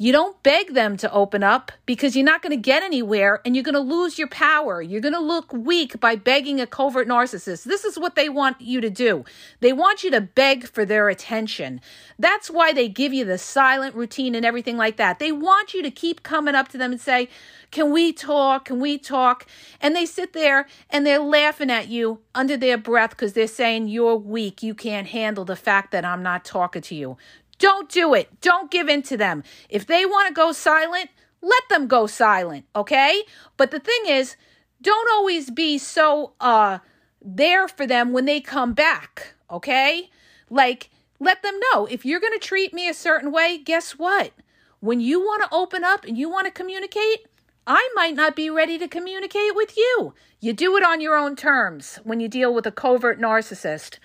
You 0.00 0.12
don't 0.12 0.40
beg 0.44 0.74
them 0.74 0.96
to 0.98 1.10
open 1.10 1.42
up 1.42 1.72
because 1.84 2.14
you're 2.14 2.24
not 2.24 2.40
going 2.40 2.52
to 2.52 2.56
get 2.56 2.84
anywhere 2.84 3.40
and 3.44 3.56
you're 3.56 3.64
going 3.64 3.74
to 3.74 3.80
lose 3.80 4.16
your 4.16 4.28
power. 4.28 4.80
You're 4.80 5.00
going 5.00 5.12
to 5.12 5.18
look 5.18 5.52
weak 5.52 5.98
by 5.98 6.14
begging 6.14 6.60
a 6.60 6.68
covert 6.68 7.08
narcissist. 7.08 7.64
This 7.64 7.84
is 7.84 7.98
what 7.98 8.14
they 8.14 8.28
want 8.28 8.60
you 8.60 8.80
to 8.80 8.90
do. 8.90 9.24
They 9.58 9.72
want 9.72 10.04
you 10.04 10.12
to 10.12 10.20
beg 10.20 10.68
for 10.68 10.84
their 10.84 11.08
attention. 11.08 11.80
That's 12.16 12.48
why 12.48 12.72
they 12.72 12.88
give 12.88 13.12
you 13.12 13.24
the 13.24 13.38
silent 13.38 13.96
routine 13.96 14.36
and 14.36 14.46
everything 14.46 14.76
like 14.76 14.98
that. 14.98 15.18
They 15.18 15.32
want 15.32 15.74
you 15.74 15.82
to 15.82 15.90
keep 15.90 16.22
coming 16.22 16.54
up 16.54 16.68
to 16.68 16.78
them 16.78 16.92
and 16.92 17.00
say, 17.00 17.28
Can 17.72 17.90
we 17.90 18.12
talk? 18.12 18.66
Can 18.66 18.78
we 18.78 18.98
talk? 18.98 19.46
And 19.80 19.96
they 19.96 20.06
sit 20.06 20.32
there 20.32 20.68
and 20.90 21.04
they're 21.04 21.18
laughing 21.18 21.72
at 21.72 21.88
you 21.88 22.20
under 22.36 22.56
their 22.56 22.78
breath 22.78 23.10
because 23.10 23.32
they're 23.32 23.48
saying, 23.48 23.88
You're 23.88 24.14
weak. 24.14 24.62
You 24.62 24.74
can't 24.74 25.08
handle 25.08 25.44
the 25.44 25.56
fact 25.56 25.90
that 25.90 26.04
I'm 26.04 26.22
not 26.22 26.44
talking 26.44 26.82
to 26.82 26.94
you. 26.94 27.16
Don't 27.58 27.88
do 27.88 28.14
it. 28.14 28.40
Don't 28.40 28.70
give 28.70 28.88
in 28.88 29.02
to 29.02 29.16
them. 29.16 29.42
If 29.68 29.86
they 29.86 30.06
want 30.06 30.28
to 30.28 30.34
go 30.34 30.52
silent, 30.52 31.10
let 31.42 31.68
them 31.68 31.86
go 31.86 32.06
silent, 32.06 32.64
okay? 32.74 33.22
But 33.56 33.70
the 33.70 33.80
thing 33.80 34.02
is, 34.06 34.36
don't 34.80 35.10
always 35.10 35.50
be 35.50 35.78
so 35.78 36.34
uh 36.40 36.78
there 37.20 37.66
for 37.66 37.86
them 37.86 38.12
when 38.12 38.24
they 38.26 38.40
come 38.40 38.74
back, 38.74 39.34
okay? 39.50 40.10
Like 40.48 40.90
let 41.20 41.42
them 41.42 41.58
know 41.72 41.86
if 41.86 42.04
you're 42.04 42.20
going 42.20 42.32
to 42.32 42.38
treat 42.38 42.72
me 42.72 42.88
a 42.88 42.94
certain 42.94 43.32
way, 43.32 43.58
guess 43.58 43.92
what? 43.92 44.32
When 44.80 45.00
you 45.00 45.20
want 45.20 45.42
to 45.42 45.54
open 45.54 45.82
up 45.82 46.04
and 46.04 46.16
you 46.16 46.30
want 46.30 46.46
to 46.46 46.52
communicate, 46.52 47.26
I 47.66 47.88
might 47.94 48.14
not 48.14 48.36
be 48.36 48.48
ready 48.48 48.78
to 48.78 48.88
communicate 48.88 49.54
with 49.54 49.76
you. 49.76 50.14
You 50.40 50.52
do 50.52 50.76
it 50.76 50.84
on 50.84 51.00
your 51.00 51.16
own 51.16 51.34
terms 51.34 51.98
when 52.04 52.20
you 52.20 52.28
deal 52.28 52.54
with 52.54 52.66
a 52.66 52.72
covert 52.72 53.20
narcissist. 53.20 53.98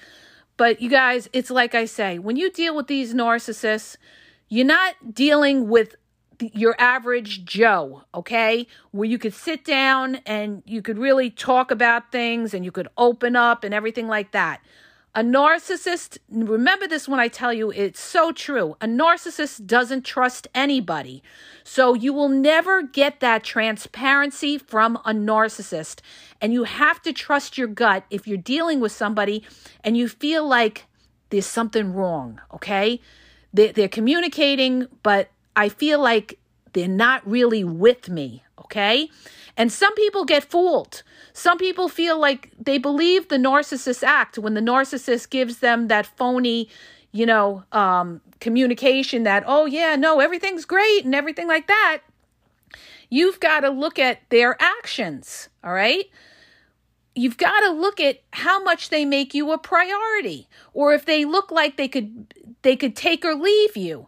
But 0.58 0.82
you 0.82 0.90
guys, 0.90 1.30
it's 1.34 1.50
like 1.50 1.74
I 1.76 1.86
say, 1.86 2.20
when 2.20 2.36
you 2.36 2.52
deal 2.52 2.76
with 2.76 2.88
these 2.88 3.14
narcissists, 3.14 3.98
you're 4.50 4.66
not 4.66 5.14
dealing 5.14 5.68
with 5.68 5.96
your 6.40 6.76
average 6.80 7.46
Joe, 7.46 8.04
okay? 8.14 8.68
Where 8.92 9.08
you 9.08 9.18
could 9.18 9.34
sit 9.34 9.64
down 9.64 10.16
and 10.26 10.62
you 10.66 10.82
could 10.82 10.98
really 10.98 11.30
talk 11.30 11.72
about 11.72 12.12
things 12.12 12.54
and 12.54 12.66
you 12.66 12.72
could 12.72 12.88
open 12.98 13.36
up 13.36 13.64
and 13.64 13.74
everything 13.74 14.08
like 14.08 14.32
that. 14.32 14.62
A 15.16 15.22
narcissist, 15.22 16.18
remember 16.28 16.88
this 16.88 17.08
when 17.08 17.20
I 17.20 17.28
tell 17.28 17.54
you, 17.54 17.70
it's 17.70 18.00
so 18.00 18.32
true. 18.32 18.76
A 18.82 18.88
narcissist 18.88 19.68
doesn't 19.68 20.04
trust 20.04 20.48
anybody. 20.56 21.22
So 21.64 21.94
you 21.94 22.14
will 22.14 22.30
never 22.30 22.82
get 22.82 23.20
that 23.20 23.44
transparency 23.44 24.58
from 24.58 24.96
a 25.06 25.14
narcissist. 25.14 26.00
And 26.42 26.52
you 26.52 26.64
have 26.64 27.00
to 27.04 27.14
trust 27.14 27.60
your 27.60 27.68
gut 27.68 28.06
if 28.10 28.28
you're 28.28 28.38
dealing 28.38 28.80
with 28.80 28.92
somebody 28.92 29.44
and 29.84 29.96
you 29.96 30.10
feel 30.10 30.48
like 30.48 30.86
there's 31.30 31.46
something 31.46 31.94
wrong, 31.94 32.42
okay? 32.52 33.00
They're, 33.54 33.88
communicating, 33.88 34.88
but 35.04 35.30
I 35.56 35.70
feel 35.70 36.02
like 36.02 36.40
they're 36.74 36.88
not 36.88 37.26
really 37.28 37.64
with 37.64 38.10
me, 38.10 38.44
okay? 38.60 39.10
And 39.56 39.72
some 39.72 39.94
people 39.96 40.26
get 40.26 40.44
fooled. 40.44 41.04
Some 41.34 41.58
people 41.58 41.88
feel 41.88 42.20
like 42.20 42.52
they 42.60 42.78
believe 42.78 43.30
the 43.30 43.38
narcissist 43.38 44.04
act 44.04 44.38
when 44.38 44.56
the 44.56 44.62
narcissist 44.62 45.30
gives 45.30 45.60
them 45.60 45.88
that 45.88 46.06
phony, 46.06 46.70
you 47.12 47.26
know, 47.26 47.64
um, 47.72 48.22
communication 48.40 49.24
that, 49.24 49.44
oh, 49.46 49.66
yeah, 49.66 49.96
no, 49.96 50.20
everything's 50.20 50.66
great 50.66 51.06
and 51.06 51.14
everything 51.16 51.48
like 51.48 51.68
that. 51.68 52.00
You've 53.10 53.40
got 53.40 53.60
to 53.60 53.70
look 53.70 54.00
at 54.00 54.28
their 54.30 54.58
actions, 54.60 55.50
all 55.64 55.74
right? 55.74 56.06
You've 57.16 57.38
got 57.38 57.60
to 57.60 57.70
look 57.70 58.00
at 58.00 58.22
how 58.32 58.64
much 58.64 58.90
they 58.90 59.06
make 59.06 59.36
you 59.36 59.52
a 59.52 59.60
priority 59.60 60.48
or 60.74 60.94
if 60.94 61.06
they 61.06 61.26
look 61.26 61.52
like 61.52 61.78
they 61.78 61.88
could 61.88 62.34
they 62.64 62.76
could 62.76 62.96
take 62.96 63.24
or 63.24 63.36
leave 63.36 63.78
you. 63.78 64.08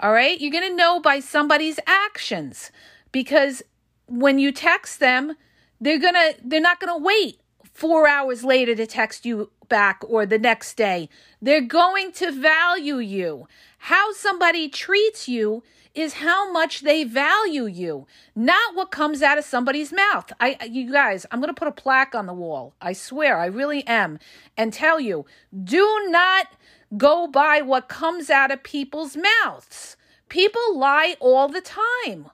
All 0.00 0.12
right? 0.12 0.40
You're 0.40 0.52
going 0.52 0.68
to 0.68 0.76
know 0.76 1.00
by 1.00 1.20
somebody's 1.20 1.78
actions 1.86 2.70
because 3.12 3.62
when 4.06 4.38
you 4.38 4.52
text 4.52 5.00
them, 5.00 5.36
they're 5.80 5.98
going 5.98 6.14
to 6.14 6.34
they're 6.42 6.60
not 6.60 6.80
going 6.80 6.98
to 6.98 7.04
wait 7.04 7.40
4 7.72 8.08
hours 8.08 8.44
later 8.44 8.74
to 8.74 8.86
text 8.86 9.26
you 9.26 9.50
back 9.68 10.00
or 10.06 10.24
the 10.24 10.38
next 10.38 10.76
day. 10.76 11.08
They're 11.42 11.60
going 11.60 12.12
to 12.12 12.30
value 12.32 12.98
you. 12.98 13.48
How 13.78 14.12
somebody 14.12 14.68
treats 14.68 15.28
you 15.28 15.62
is 15.94 16.14
how 16.14 16.52
much 16.52 16.82
they 16.82 17.04
value 17.04 17.64
you, 17.64 18.06
not 18.34 18.74
what 18.74 18.90
comes 18.90 19.22
out 19.22 19.38
of 19.38 19.44
somebody's 19.44 19.92
mouth. 19.92 20.30
I 20.38 20.58
you 20.70 20.92
guys, 20.92 21.24
I'm 21.30 21.40
going 21.40 21.54
to 21.54 21.58
put 21.58 21.68
a 21.68 21.72
plaque 21.72 22.14
on 22.14 22.26
the 22.26 22.34
wall. 22.34 22.74
I 22.80 22.92
swear, 22.92 23.38
I 23.38 23.46
really 23.46 23.86
am 23.86 24.18
and 24.56 24.72
tell 24.72 25.00
you, 25.00 25.24
do 25.64 26.06
not 26.08 26.48
go 26.96 27.26
by 27.26 27.60
what 27.62 27.88
comes 27.88 28.30
out 28.30 28.50
of 28.50 28.62
people's 28.62 29.16
mouths. 29.16 29.96
People 30.28 30.76
lie 30.76 31.16
all 31.20 31.48
the 31.48 31.60
time 31.60 32.30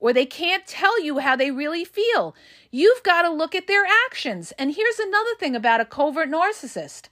or 0.00 0.12
they 0.12 0.26
can't 0.26 0.66
tell 0.66 1.02
you 1.02 1.18
how 1.18 1.36
they 1.36 1.50
really 1.50 1.84
feel. 1.84 2.34
You've 2.70 3.02
got 3.02 3.22
to 3.22 3.30
look 3.30 3.54
at 3.54 3.66
their 3.66 3.84
actions. 4.06 4.52
And 4.58 4.74
here's 4.74 4.98
another 4.98 5.34
thing 5.38 5.56
about 5.56 5.80
a 5.80 5.84
covert 5.84 6.28
narcissist 6.28 7.08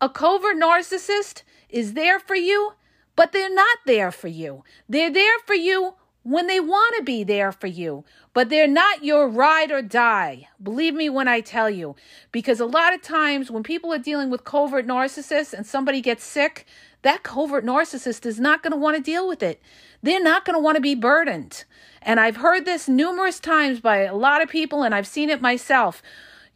a 0.00 0.08
covert 0.10 0.56
narcissist 0.56 1.42
is 1.70 1.94
there 1.94 2.18
for 2.18 2.34
you, 2.34 2.74
but 3.14 3.32
they're 3.32 3.52
not 3.52 3.78
there 3.86 4.12
for 4.12 4.28
you. 4.28 4.62
They're 4.88 5.12
there 5.12 5.38
for 5.46 5.54
you 5.54 5.94
when 6.26 6.48
they 6.48 6.58
want 6.58 6.92
to 6.96 7.04
be 7.04 7.22
there 7.22 7.52
for 7.52 7.68
you, 7.68 8.04
but 8.34 8.48
they're 8.48 8.66
not 8.66 9.04
your 9.04 9.28
ride 9.28 9.70
or 9.70 9.80
die. 9.80 10.48
Believe 10.60 10.92
me 10.92 11.08
when 11.08 11.28
I 11.28 11.40
tell 11.40 11.70
you, 11.70 11.94
because 12.32 12.58
a 12.58 12.66
lot 12.66 12.92
of 12.92 13.00
times 13.00 13.48
when 13.48 13.62
people 13.62 13.92
are 13.92 13.98
dealing 13.98 14.28
with 14.28 14.42
covert 14.42 14.88
narcissists 14.88 15.52
and 15.52 15.64
somebody 15.64 16.00
gets 16.00 16.24
sick, 16.24 16.66
that 17.02 17.22
covert 17.22 17.64
narcissist 17.64 18.26
is 18.26 18.40
not 18.40 18.64
going 18.64 18.72
to 18.72 18.76
want 18.76 18.96
to 18.96 19.02
deal 19.02 19.28
with 19.28 19.40
it. 19.40 19.62
They're 20.02 20.20
not 20.20 20.44
going 20.44 20.56
to 20.56 20.60
want 20.60 20.74
to 20.74 20.82
be 20.82 20.96
burdened. 20.96 21.62
And 22.02 22.18
I've 22.18 22.38
heard 22.38 22.64
this 22.64 22.88
numerous 22.88 23.38
times 23.38 23.78
by 23.78 23.98
a 23.98 24.16
lot 24.16 24.42
of 24.42 24.48
people, 24.48 24.82
and 24.82 24.96
I've 24.96 25.06
seen 25.06 25.30
it 25.30 25.40
myself. 25.40 26.02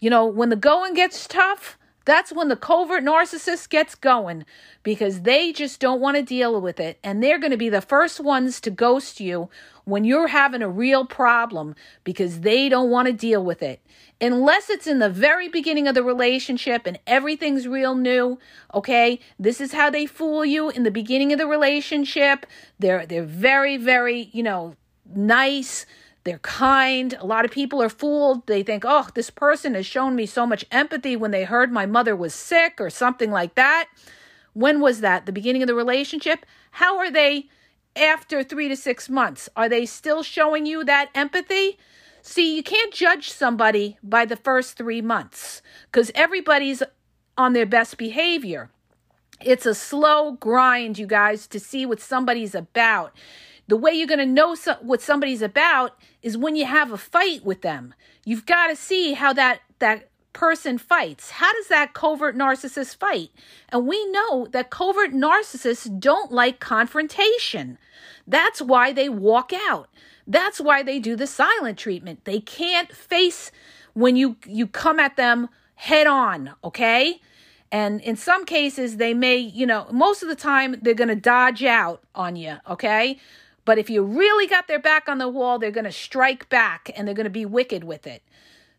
You 0.00 0.10
know, 0.10 0.26
when 0.26 0.48
the 0.48 0.56
going 0.56 0.94
gets 0.94 1.28
tough, 1.28 1.78
that's 2.04 2.32
when 2.32 2.48
the 2.48 2.56
covert 2.56 3.04
narcissist 3.04 3.68
gets 3.68 3.94
going 3.94 4.44
because 4.82 5.22
they 5.22 5.52
just 5.52 5.80
don't 5.80 6.00
want 6.00 6.16
to 6.16 6.22
deal 6.22 6.60
with 6.60 6.80
it. 6.80 6.98
And 7.04 7.22
they're 7.22 7.38
going 7.38 7.50
to 7.50 7.56
be 7.56 7.68
the 7.68 7.82
first 7.82 8.20
ones 8.20 8.60
to 8.62 8.70
ghost 8.70 9.20
you 9.20 9.50
when 9.84 10.04
you're 10.04 10.28
having 10.28 10.62
a 10.62 10.68
real 10.68 11.04
problem 11.04 11.74
because 12.04 12.40
they 12.40 12.68
don't 12.68 12.90
want 12.90 13.06
to 13.06 13.12
deal 13.12 13.44
with 13.44 13.62
it. 13.62 13.80
Unless 14.20 14.70
it's 14.70 14.86
in 14.86 14.98
the 14.98 15.10
very 15.10 15.48
beginning 15.48 15.88
of 15.88 15.94
the 15.94 16.02
relationship 16.02 16.86
and 16.86 16.98
everything's 17.06 17.68
real 17.68 17.94
new, 17.94 18.38
okay? 18.74 19.20
This 19.38 19.60
is 19.60 19.72
how 19.72 19.90
they 19.90 20.06
fool 20.06 20.44
you 20.44 20.70
in 20.70 20.84
the 20.84 20.90
beginning 20.90 21.32
of 21.32 21.38
the 21.38 21.46
relationship. 21.46 22.46
They're 22.78 23.06
they're 23.06 23.24
very 23.24 23.76
very, 23.76 24.30
you 24.32 24.42
know, 24.42 24.76
nice 25.14 25.86
they're 26.24 26.38
kind. 26.38 27.14
A 27.18 27.26
lot 27.26 27.44
of 27.44 27.50
people 27.50 27.82
are 27.82 27.88
fooled. 27.88 28.46
They 28.46 28.62
think, 28.62 28.84
oh, 28.86 29.08
this 29.14 29.30
person 29.30 29.74
has 29.74 29.86
shown 29.86 30.14
me 30.14 30.26
so 30.26 30.46
much 30.46 30.66
empathy 30.70 31.16
when 31.16 31.30
they 31.30 31.44
heard 31.44 31.72
my 31.72 31.86
mother 31.86 32.14
was 32.14 32.34
sick 32.34 32.74
or 32.78 32.90
something 32.90 33.30
like 33.30 33.54
that. 33.54 33.88
When 34.52 34.80
was 34.80 35.00
that? 35.00 35.26
The 35.26 35.32
beginning 35.32 35.62
of 35.62 35.68
the 35.68 35.74
relationship? 35.74 36.44
How 36.72 36.98
are 36.98 37.10
they 37.10 37.48
after 37.96 38.42
three 38.42 38.68
to 38.68 38.76
six 38.76 39.08
months? 39.08 39.48
Are 39.56 39.68
they 39.68 39.86
still 39.86 40.22
showing 40.22 40.66
you 40.66 40.84
that 40.84 41.10
empathy? 41.14 41.78
See, 42.22 42.54
you 42.54 42.62
can't 42.62 42.92
judge 42.92 43.30
somebody 43.30 43.96
by 44.02 44.26
the 44.26 44.36
first 44.36 44.76
three 44.76 45.00
months 45.00 45.62
because 45.86 46.10
everybody's 46.14 46.82
on 47.38 47.54
their 47.54 47.66
best 47.66 47.96
behavior. 47.96 48.70
It's 49.40 49.64
a 49.64 49.74
slow 49.74 50.32
grind, 50.32 50.98
you 50.98 51.06
guys, 51.06 51.46
to 51.46 51.58
see 51.58 51.86
what 51.86 52.00
somebody's 52.00 52.54
about. 52.54 53.16
The 53.70 53.76
way 53.76 53.92
you're 53.92 54.08
going 54.08 54.18
to 54.18 54.26
know 54.26 54.56
so- 54.56 54.78
what 54.82 55.00
somebody's 55.00 55.42
about 55.42 55.96
is 56.22 56.36
when 56.36 56.56
you 56.56 56.66
have 56.66 56.90
a 56.90 56.98
fight 56.98 57.44
with 57.44 57.62
them. 57.62 57.94
You've 58.24 58.44
got 58.44 58.66
to 58.66 58.74
see 58.74 59.12
how 59.12 59.32
that 59.34 59.60
that 59.78 60.08
person 60.32 60.76
fights. 60.76 61.30
How 61.30 61.52
does 61.52 61.68
that 61.68 61.94
covert 61.94 62.36
narcissist 62.36 62.96
fight? 62.96 63.30
And 63.68 63.86
we 63.86 64.04
know 64.10 64.48
that 64.50 64.70
covert 64.70 65.12
narcissists 65.12 66.00
don't 66.00 66.32
like 66.32 66.58
confrontation. 66.58 67.78
That's 68.26 68.60
why 68.60 68.92
they 68.92 69.08
walk 69.08 69.52
out. 69.52 69.88
That's 70.26 70.60
why 70.60 70.82
they 70.82 70.98
do 70.98 71.14
the 71.14 71.28
silent 71.28 71.78
treatment. 71.78 72.24
They 72.24 72.40
can't 72.40 72.92
face 72.92 73.52
when 73.94 74.16
you 74.16 74.36
you 74.46 74.66
come 74.66 74.98
at 74.98 75.16
them 75.16 75.48
head 75.76 76.08
on, 76.08 76.54
okay? 76.64 77.20
And 77.70 78.00
in 78.00 78.16
some 78.16 78.44
cases 78.46 78.96
they 78.96 79.14
may, 79.14 79.36
you 79.36 79.64
know, 79.64 79.86
most 79.92 80.24
of 80.24 80.28
the 80.28 80.34
time 80.34 80.74
they're 80.82 80.92
going 80.94 81.08
to 81.08 81.14
dodge 81.14 81.62
out 81.62 82.02
on 82.16 82.34
you, 82.34 82.56
okay? 82.68 83.20
But 83.64 83.78
if 83.78 83.90
you 83.90 84.02
really 84.02 84.46
got 84.46 84.68
their 84.68 84.78
back 84.78 85.08
on 85.08 85.18
the 85.18 85.28
wall, 85.28 85.58
they're 85.58 85.70
going 85.70 85.84
to 85.84 85.92
strike 85.92 86.48
back 86.48 86.90
and 86.96 87.06
they're 87.06 87.14
going 87.14 87.24
to 87.24 87.30
be 87.30 87.46
wicked 87.46 87.84
with 87.84 88.06
it. 88.06 88.22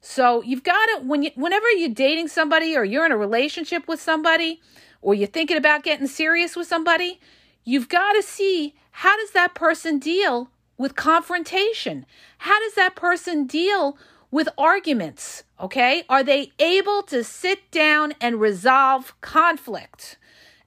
So 0.02 0.42
you've 0.42 0.64
got 0.64 0.86
to 0.88 1.04
when 1.04 1.22
you 1.22 1.32
whenever 1.36 1.70
you're 1.70 1.90
dating 1.90 2.28
somebody 2.28 2.76
or 2.76 2.84
you're 2.84 3.06
in 3.06 3.12
a 3.12 3.18
relationship 3.18 3.88
with 3.88 4.02
somebody 4.02 4.60
or 5.02 5.14
you're 5.14 5.28
thinking 5.28 5.58
about 5.58 5.84
getting 5.84 6.08
serious 6.08 6.56
with 6.56 6.68
somebody, 6.68 7.20
you've 7.64 7.88
got 7.88 8.14
to 8.14 8.24
see 8.24 8.74
how 8.92 9.16
does 9.18 9.32
that 9.32 9.54
person 9.54 10.00
deal 10.00 10.50
with 10.78 10.96
confrontation? 10.96 12.06
How 12.40 12.60
does 12.60 12.74
that 12.74 12.96
person 12.96 13.46
deal 13.46 13.98
with 14.32 14.50
arguments? 14.58 15.44
Okay? 15.60 16.04
Are 16.10 16.24
they 16.24 16.52
able 16.58 17.04
to 17.04 17.24
sit 17.24 17.70
down 17.70 18.16
and 18.20 18.42
resolve 18.42 19.14
conflict? 19.22 20.18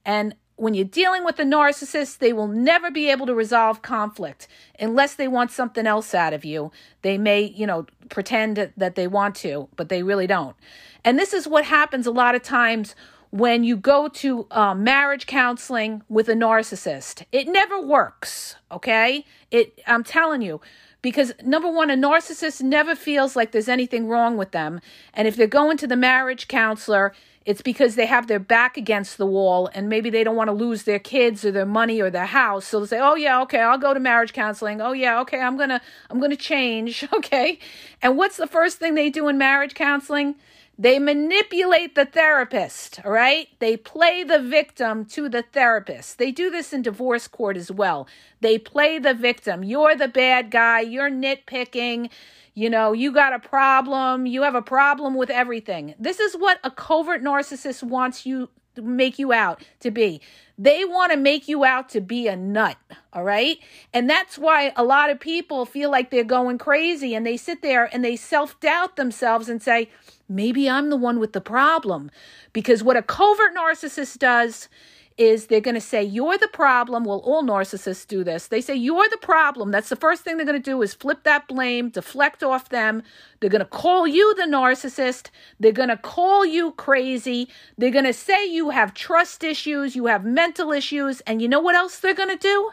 And 0.05 0.35
when 0.57 0.73
you're 0.73 0.85
dealing 0.85 1.25
with 1.25 1.37
a 1.39 1.43
narcissist, 1.43 2.19
they 2.19 2.31
will 2.31 2.47
never 2.47 2.89
be 2.89 3.09
able 3.09 3.25
to 3.25 3.35
resolve 3.35 3.81
conflict 3.81 4.47
unless 4.79 5.15
they 5.15 5.27
want 5.27 5.51
something 5.51 5.85
else 5.85 6.13
out 6.13 6.33
of 6.33 6.45
you. 6.45 6.71
They 7.01 7.17
may, 7.17 7.41
you 7.41 7.67
know, 7.67 7.87
pretend 8.09 8.71
that 8.77 8.95
they 8.95 9.07
want 9.07 9.35
to, 9.37 9.67
but 9.75 9.89
they 9.89 10.01
really 10.01 10.27
don't. 10.27 10.55
And 11.03 11.19
this 11.19 11.33
is 11.33 11.47
what 11.47 11.65
happens 11.65 12.07
a 12.07 12.11
lot 12.11 12.35
of 12.35 12.41
times 12.41 12.95
when 13.35 13.65
you 13.65 13.75
go 13.75 14.07
to 14.07 14.47
uh, 14.49 14.73
marriage 14.73 15.25
counseling 15.25 16.01
with 16.07 16.29
a 16.29 16.33
narcissist. 16.33 17.25
It 17.33 17.49
never 17.49 17.81
works, 17.81 18.55
okay? 18.71 19.25
It 19.51 19.81
I'm 19.85 20.05
telling 20.05 20.41
you 20.41 20.61
because 21.01 21.33
number 21.43 21.69
one, 21.69 21.89
a 21.89 21.95
narcissist 21.95 22.61
never 22.61 22.95
feels 22.95 23.35
like 23.35 23.51
there's 23.51 23.67
anything 23.67 24.07
wrong 24.07 24.37
with 24.37 24.51
them. 24.51 24.79
And 25.13 25.27
if 25.27 25.35
they're 25.35 25.47
going 25.47 25.75
to 25.77 25.85
the 25.85 25.97
marriage 25.97 26.47
counselor, 26.47 27.13
it's 27.45 27.61
because 27.61 27.95
they 27.95 28.05
have 28.05 28.27
their 28.27 28.39
back 28.39 28.77
against 28.77 29.17
the 29.17 29.25
wall 29.25 29.69
and 29.73 29.89
maybe 29.89 30.09
they 30.09 30.23
don't 30.23 30.37
want 30.37 30.47
to 30.47 30.53
lose 30.53 30.83
their 30.83 30.97
kids 30.97 31.43
or 31.43 31.51
their 31.51 31.65
money 31.65 32.01
or 32.01 32.09
their 32.09 32.27
house. 32.27 32.65
So 32.65 32.79
they 32.79 32.87
say, 32.87 32.99
"Oh 33.01 33.15
yeah, 33.15 33.41
okay, 33.41 33.59
I'll 33.59 33.77
go 33.77 33.93
to 33.93 33.99
marriage 33.99 34.31
counseling. 34.31 34.79
Oh 34.79 34.93
yeah, 34.93 35.19
okay, 35.19 35.41
I'm 35.41 35.57
going 35.57 35.69
to 35.69 35.81
I'm 36.09 36.19
going 36.19 36.31
to 36.31 36.37
change." 36.37 37.05
Okay? 37.13 37.59
And 38.01 38.15
what's 38.17 38.37
the 38.37 38.47
first 38.47 38.77
thing 38.77 38.95
they 38.95 39.09
do 39.09 39.27
in 39.27 39.37
marriage 39.37 39.73
counseling? 39.73 40.35
They 40.77 40.99
manipulate 40.99 41.95
the 41.95 42.05
therapist, 42.05 42.99
all 43.05 43.11
right? 43.11 43.47
They 43.59 43.77
play 43.77 44.23
the 44.23 44.39
victim 44.39 45.05
to 45.05 45.29
the 45.29 45.41
therapist. 45.41 46.17
They 46.17 46.31
do 46.31 46.49
this 46.49 46.73
in 46.73 46.81
divorce 46.81 47.27
court 47.29 47.55
as 47.55 47.71
well. 47.71 48.07
They 48.41 48.57
play 48.57 48.99
the 48.99 49.13
victim. 49.13 49.63
You're 49.63 49.95
the 49.95 50.09
bad 50.09 50.51
guy. 50.51 50.81
You're 50.81 51.09
nitpicking. 51.09 52.09
You 52.53 52.69
know, 52.69 52.91
you 52.91 53.13
got 53.13 53.33
a 53.33 53.39
problem. 53.39 54.25
You 54.25 54.41
have 54.43 54.55
a 54.55 54.61
problem 54.61 55.15
with 55.15 55.29
everything. 55.29 55.95
This 55.97 56.19
is 56.19 56.35
what 56.35 56.59
a 56.63 56.71
covert 56.71 57.23
narcissist 57.23 57.81
wants 57.81 58.25
you 58.25 58.49
to 58.75 58.81
make 58.81 59.17
you 59.17 59.31
out 59.31 59.63
to 59.79 59.91
be. 59.91 60.19
They 60.57 60.85
want 60.85 61.11
to 61.11 61.17
make 61.17 61.47
you 61.47 61.65
out 61.65 61.89
to 61.89 62.01
be 62.01 62.27
a 62.27 62.35
nut, 62.35 62.77
all 63.13 63.23
right? 63.23 63.57
And 63.93 64.09
that's 64.09 64.37
why 64.37 64.73
a 64.75 64.83
lot 64.83 65.09
of 65.09 65.19
people 65.19 65.65
feel 65.65 65.89
like 65.89 66.11
they're 66.11 66.23
going 66.23 66.57
crazy 66.57 67.15
and 67.15 67.25
they 67.25 67.37
sit 67.37 67.61
there 67.61 67.89
and 67.93 68.03
they 68.03 68.15
self 68.15 68.59
doubt 68.59 68.95
themselves 68.95 69.49
and 69.49 69.61
say, 69.61 69.89
Maybe 70.27 70.69
I'm 70.69 70.89
the 70.89 70.97
one 70.97 71.19
with 71.19 71.33
the 71.33 71.41
problem. 71.41 72.09
Because 72.53 72.83
what 72.83 72.97
a 72.97 73.01
covert 73.01 73.55
narcissist 73.55 74.17
does 74.19 74.69
is 75.17 75.47
they're 75.47 75.61
going 75.61 75.75
to 75.75 75.81
say, 75.81 76.03
You're 76.03 76.37
the 76.37 76.49
problem. 76.49 77.05
Well, 77.05 77.19
all 77.19 77.43
narcissists 77.43 78.05
do 78.05 78.23
this. 78.23 78.47
They 78.47 78.61
say, 78.61 78.75
You're 78.75 79.07
the 79.09 79.17
problem. 79.17 79.71
That's 79.71 79.89
the 79.89 79.95
first 79.95 80.23
thing 80.23 80.37
they're 80.37 80.45
going 80.45 80.61
to 80.61 80.71
do 80.71 80.81
is 80.81 80.93
flip 80.93 81.23
that 81.23 81.47
blame, 81.47 81.89
deflect 81.89 82.43
off 82.43 82.69
them. 82.69 83.01
They're 83.39 83.49
going 83.49 83.59
to 83.59 83.65
call 83.65 84.07
you 84.07 84.35
the 84.35 84.43
narcissist. 84.43 85.29
They're 85.59 85.71
going 85.71 85.89
to 85.89 85.97
call 85.97 86.45
you 86.45 86.71
crazy. 86.73 87.47
They're 87.77 87.91
going 87.91 88.05
to 88.05 88.13
say 88.13 88.45
you 88.45 88.71
have 88.71 88.93
trust 88.93 89.43
issues, 89.43 89.95
you 89.95 90.07
have 90.07 90.25
mental 90.25 90.71
issues. 90.71 91.21
And 91.21 91.41
you 91.41 91.47
know 91.47 91.61
what 91.61 91.75
else 91.75 91.99
they're 91.99 92.13
going 92.13 92.29
to 92.29 92.35
do? 92.35 92.71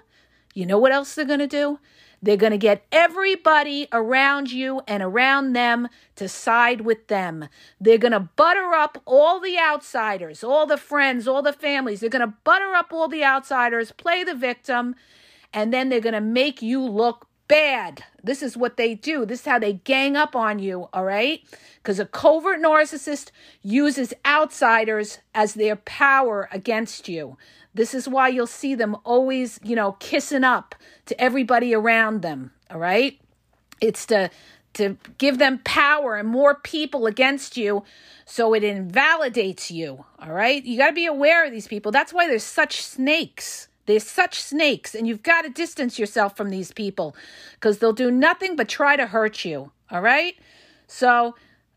You 0.54 0.66
know 0.66 0.78
what 0.78 0.92
else 0.92 1.14
they're 1.14 1.24
going 1.24 1.38
to 1.38 1.46
do? 1.46 1.78
They're 2.22 2.36
going 2.36 2.52
to 2.52 2.58
get 2.58 2.86
everybody 2.92 3.88
around 3.92 4.52
you 4.52 4.82
and 4.86 5.02
around 5.02 5.54
them 5.54 5.88
to 6.16 6.28
side 6.28 6.82
with 6.82 7.08
them. 7.08 7.48
They're 7.80 7.98
going 7.98 8.12
to 8.12 8.20
butter 8.20 8.72
up 8.72 9.02
all 9.04 9.40
the 9.40 9.58
outsiders, 9.58 10.44
all 10.44 10.66
the 10.66 10.76
friends, 10.76 11.26
all 11.26 11.42
the 11.42 11.52
families. 11.52 12.00
They're 12.00 12.08
going 12.08 12.26
to 12.26 12.34
butter 12.44 12.74
up 12.74 12.92
all 12.92 13.08
the 13.08 13.24
outsiders, 13.24 13.90
play 13.90 14.22
the 14.22 14.36
victim, 14.36 14.94
and 15.52 15.72
then 15.72 15.88
they're 15.88 16.00
going 16.00 16.14
to 16.14 16.20
make 16.20 16.62
you 16.62 16.80
look 16.80 17.26
bad. 17.48 18.04
This 18.22 18.42
is 18.42 18.56
what 18.56 18.76
they 18.76 18.94
do. 18.94 19.26
This 19.26 19.40
is 19.40 19.46
how 19.46 19.58
they 19.58 19.74
gang 19.74 20.16
up 20.16 20.34
on 20.36 20.58
you, 20.58 20.88
all 20.92 21.04
right? 21.04 21.42
Because 21.76 21.98
a 21.98 22.06
covert 22.06 22.60
narcissist 22.60 23.30
uses 23.62 24.14
outsiders 24.24 25.18
as 25.34 25.54
their 25.54 25.76
power 25.76 26.48
against 26.52 27.08
you. 27.08 27.36
This 27.74 27.94
is 27.94 28.08
why 28.08 28.28
you'll 28.28 28.46
see 28.46 28.74
them 28.74 28.96
always, 29.04 29.58
you 29.62 29.74
know, 29.74 29.92
kissing 29.92 30.44
up 30.44 30.74
to 31.06 31.20
everybody 31.20 31.74
around 31.74 32.22
them, 32.22 32.52
all 32.70 32.78
right? 32.78 33.18
It's 33.80 34.06
to 34.06 34.30
to 34.74 34.96
give 35.18 35.38
them 35.38 35.60
power 35.64 36.16
and 36.16 36.26
more 36.26 36.54
people 36.54 37.06
against 37.06 37.58
you 37.58 37.84
so 38.24 38.54
it 38.54 38.64
invalidates 38.64 39.70
you, 39.70 40.04
all 40.18 40.32
right? 40.32 40.64
You 40.64 40.78
got 40.78 40.88
to 40.88 40.94
be 40.94 41.04
aware 41.04 41.44
of 41.44 41.52
these 41.52 41.68
people. 41.68 41.92
That's 41.92 42.12
why 42.12 42.26
there's 42.26 42.42
such 42.42 42.80
snakes. 42.82 43.68
There's 43.84 44.06
such 44.06 44.40
snakes, 44.40 44.94
and 44.94 45.06
you've 45.06 45.24
got 45.24 45.42
to 45.42 45.50
distance 45.50 45.98
yourself 45.98 46.36
from 46.36 46.50
these 46.50 46.72
people 46.72 47.16
because 47.54 47.78
they'll 47.78 47.92
do 47.92 48.10
nothing 48.10 48.54
but 48.54 48.68
try 48.68 48.96
to 48.96 49.06
hurt 49.06 49.44
you. 49.44 49.72
All 49.90 50.00
right? 50.00 50.36
So 50.86 51.34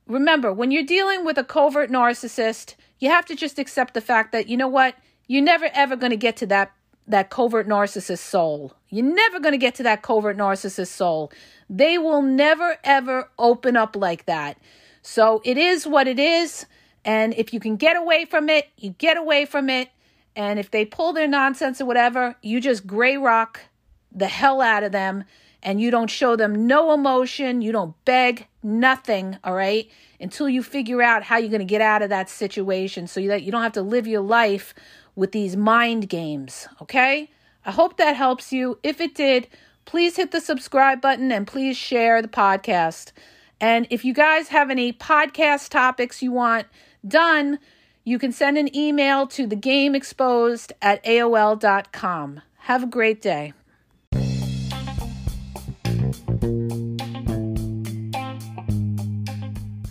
remember, 0.08 0.53
when 0.53 0.71
you're 0.71 0.84
dealing 0.84 1.25
with 1.25 1.38
a 1.38 1.43
covert 1.43 1.89
narcissist, 1.89 2.75
you 2.99 3.10
have 3.10 3.25
to 3.25 3.36
just 3.36 3.58
accept 3.58 3.93
the 3.93 4.01
fact 4.01 4.31
that, 4.31 4.47
you 4.47 4.55
know 4.55 4.67
what? 4.67 4.95
You're 5.27 5.43
never 5.43 5.69
ever 5.73 5.95
going 5.95 6.11
to 6.11 6.17
get 6.17 6.38
to 6.38 6.45
that 6.47 6.71
that 7.07 7.29
covert 7.29 7.67
narcissist 7.67 8.19
soul. 8.19 8.73
You're 8.89 9.05
never 9.05 9.39
going 9.39 9.53
to 9.53 9.59
get 9.59 9.75
to 9.75 9.83
that 9.83 10.01
covert 10.01 10.38
narcissist 10.38 10.88
soul. 10.88 11.31
They 11.69 11.97
will 11.97 12.21
never 12.21 12.77
ever 12.83 13.29
open 13.38 13.77
up 13.77 13.95
like 13.95 14.25
that. 14.25 14.57
So 15.01 15.41
it 15.45 15.57
is 15.57 15.85
what 15.85 16.07
it 16.07 16.19
is. 16.19 16.65
And 17.03 17.33
if 17.35 17.53
you 17.53 17.59
can 17.59 17.75
get 17.75 17.95
away 17.95 18.25
from 18.25 18.49
it, 18.49 18.69
you 18.77 18.91
get 18.91 19.17
away 19.17 19.45
from 19.45 19.69
it. 19.69 19.89
And 20.35 20.59
if 20.59 20.71
they 20.71 20.83
pull 20.83 21.13
their 21.13 21.27
nonsense 21.27 21.79
or 21.79 21.85
whatever, 21.85 22.35
you 22.41 22.59
just 22.59 22.88
gray 22.88 23.15
rock 23.15 23.61
the 24.11 24.27
hell 24.27 24.61
out 24.61 24.83
of 24.83 24.91
them 24.91 25.25
and 25.61 25.81
you 25.81 25.91
don't 25.91 26.09
show 26.09 26.35
them 26.35 26.67
no 26.67 26.93
emotion, 26.93 27.61
you 27.61 27.71
don't 27.71 27.93
beg, 28.05 28.47
nothing, 28.61 29.38
all 29.43 29.55
right, 29.55 29.89
until 30.19 30.47
you 30.47 30.61
figure 30.61 31.01
out 31.01 31.23
how 31.23 31.38
you're 31.38 31.49
going 31.49 31.59
to 31.59 31.65
get 31.65 31.81
out 31.81 32.01
of 32.01 32.09
that 32.09 32.29
situation 32.29 33.07
so 33.07 33.19
that 33.27 33.43
you 33.43 33.51
don't 33.51 33.63
have 33.63 33.73
to 33.73 33.81
live 33.81 34.05
your 34.07 34.21
life 34.21 34.75
with 35.15 35.32
these 35.32 35.56
mind 35.56 36.10
games, 36.10 36.67
okay? 36.82 37.30
I 37.65 37.71
hope 37.71 37.97
that 37.97 38.15
helps 38.15 38.51
you. 38.51 38.80
If 38.84 39.01
it 39.01 39.15
did, 39.15 39.47
please 39.86 40.17
hit 40.17 40.32
the 40.32 40.41
subscribe 40.41 41.01
button 41.01 41.32
and 41.32 41.47
please 41.47 41.78
share 41.78 42.21
the 42.21 42.28
podcast. 42.28 43.12
And 43.60 43.88
if 43.89 44.04
you 44.04 44.13
guys 44.13 44.49
have 44.49 44.69
any 44.69 44.91
podcast 44.91 45.69
topics 45.69 46.21
you 46.21 46.32
want 46.32 46.67
done, 47.08 47.60
you 48.04 48.19
can 48.19 48.32
send 48.32 48.58
an 48.58 48.75
email 48.75 49.25
to 49.28 49.47
thegameexposed 49.47 50.73
at 50.82 51.04
AOL.com. 51.04 52.41
Have 52.60 52.84
a 52.84 52.88
great 52.88 53.21
day. 53.21 53.54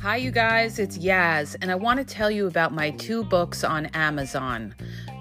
Hi, 0.01 0.17
you 0.17 0.31
guys, 0.31 0.79
it's 0.79 0.99
Yaz, 0.99 1.57
and 1.61 1.73
I 1.73 1.75
want 1.75 1.99
to 1.99 2.05
tell 2.05 2.31
you 2.31 2.47
about 2.47 2.73
my 2.73 2.91
two 2.91 3.25
books 3.25 3.65
on 3.65 3.87
Amazon. 3.87 4.75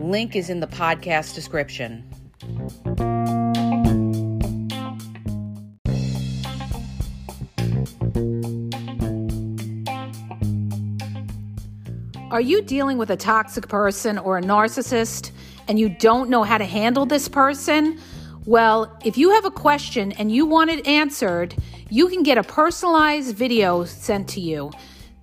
Link 0.00 0.36
is 0.36 0.48
in 0.48 0.60
the 0.60 0.68
podcast 0.68 1.34
description. 1.34 2.08
Are 12.30 12.40
you 12.40 12.62
dealing 12.62 12.96
with 12.96 13.10
a 13.10 13.16
toxic 13.16 13.66
person 13.66 14.18
or 14.18 14.38
a 14.38 14.40
narcissist 14.40 15.32
and 15.66 15.80
you 15.80 15.88
don't 15.88 16.30
know 16.30 16.44
how 16.44 16.58
to 16.58 16.64
handle 16.64 17.04
this 17.04 17.28
person? 17.28 17.98
Well, 18.46 18.96
if 19.04 19.18
you 19.18 19.30
have 19.30 19.46
a 19.46 19.50
question 19.50 20.12
and 20.12 20.30
you 20.30 20.46
want 20.46 20.70
it 20.70 20.86
answered, 20.86 21.56
you 21.90 22.06
can 22.06 22.22
get 22.22 22.38
a 22.38 22.44
personalized 22.44 23.34
video 23.34 23.84
sent 23.84 24.28
to 24.28 24.40
you. 24.40 24.70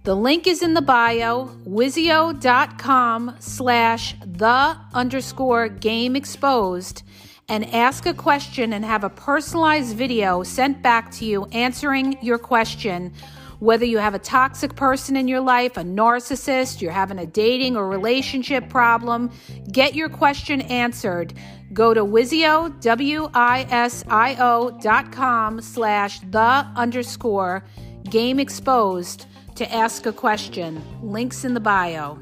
The 0.06 0.15
link 0.15 0.46
is 0.46 0.62
in 0.62 0.76
the 0.76 0.84
bio, 0.84 1.48
wisio.com 1.68 3.36
slash 3.39 4.15
the 4.24 4.78
underscore 4.94 5.68
game 5.68 6.15
exposed, 6.15 7.02
and 7.50 7.65
ask 7.74 8.06
a 8.06 8.13
question 8.13 8.74
and 8.74 8.86
have 8.86 9.04
a 9.04 9.10
personalized 9.10 9.96
video 9.96 10.44
sent 10.44 10.84
back 10.84 11.10
to 11.13 11.26
you 11.26 11.46
answering 11.46 12.20
your 12.22 12.38
question. 12.38 13.13
Whether 13.58 13.86
you 13.86 13.98
have 13.98 14.13
a 14.13 14.20
toxic 14.20 14.76
person 14.76 15.15
in 15.15 15.28
your 15.28 15.39
life, 15.39 15.76
a 15.76 15.82
narcissist, 15.82 16.82
you're 16.82 16.91
having 16.91 17.18
a 17.18 17.26
dating 17.26 17.76
or 17.76 17.89
relationship 17.89 18.70
problem, 18.70 19.32
get 19.72 19.96
your 19.96 20.10
question 20.10 20.62
answered. 20.62 21.34
Go 21.74 21.96
to 21.96 22.06
Wisio, 22.06 22.80
W-I-S-I-O 22.80 24.70
dot 24.84 25.12
com 25.12 25.62
slash 25.62 26.20
the 26.20 26.68
underscore 26.76 27.65
game 28.12 28.39
exposed 28.39 29.26
to 29.56 29.72
ask 29.74 30.06
a 30.06 30.13
question. 30.13 30.82
Links 31.02 31.46
in 31.46 31.54
the 31.54 31.60
bio. 31.60 32.20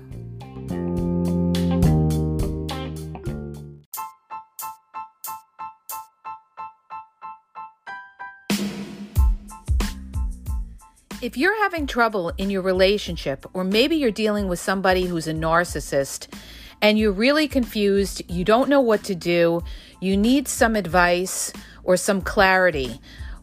If 11.21 11.37
you're 11.37 11.57
having 11.61 11.87
trouble 11.87 12.33
in 12.37 12.49
your 12.49 12.61
relationship, 12.61 13.45
or 13.53 13.63
maybe 13.63 13.95
you're 13.95 14.11
dealing 14.11 14.49
with 14.49 14.59
somebody 14.59 15.05
who's 15.05 15.25
a 15.25 15.33
narcissist 15.33 16.27
and 16.81 16.99
you're 16.99 17.13
really 17.13 17.47
confused, 17.47 18.21
you 18.29 18.43
don't 18.43 18.67
know 18.67 18.81
what 18.81 19.05
to 19.05 19.15
do, 19.15 19.63
you 20.01 20.17
need 20.17 20.49
some 20.49 20.75
advice 20.75 21.53
or 21.85 21.95
some 21.95 22.21
clarity, 22.21 22.99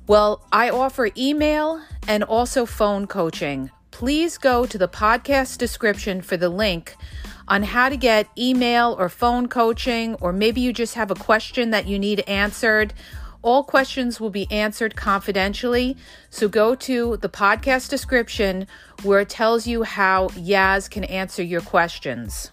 well, 0.07 0.44
I 0.53 0.68
offer 0.68 1.11
email 1.16 1.81
and 2.07 2.22
also 2.22 2.66
phone 2.66 3.07
coaching. 3.07 3.70
Please 4.00 4.38
go 4.38 4.64
to 4.64 4.78
the 4.78 4.88
podcast 4.88 5.58
description 5.58 6.22
for 6.22 6.38
the 6.38 6.48
link 6.48 6.96
on 7.46 7.62
how 7.62 7.90
to 7.90 7.98
get 7.98 8.26
email 8.38 8.96
or 8.98 9.10
phone 9.10 9.46
coaching, 9.46 10.14
or 10.22 10.32
maybe 10.32 10.62
you 10.62 10.72
just 10.72 10.94
have 10.94 11.10
a 11.10 11.14
question 11.14 11.68
that 11.72 11.86
you 11.86 11.98
need 11.98 12.20
answered 12.20 12.94
all 13.42 13.62
questions 13.62 14.18
will 14.18 14.30
be 14.30 14.50
answered 14.50 14.96
confidentially. 14.96 15.98
So 16.30 16.48
go 16.48 16.74
to 16.76 17.18
the 17.18 17.28
podcast 17.28 17.90
description 17.90 18.66
where 19.02 19.20
it 19.20 19.28
tells 19.28 19.66
you 19.66 19.82
how 19.82 20.28
Yaz 20.28 20.88
can 20.88 21.04
answer 21.04 21.42
your 21.42 21.60
questions. 21.60 22.52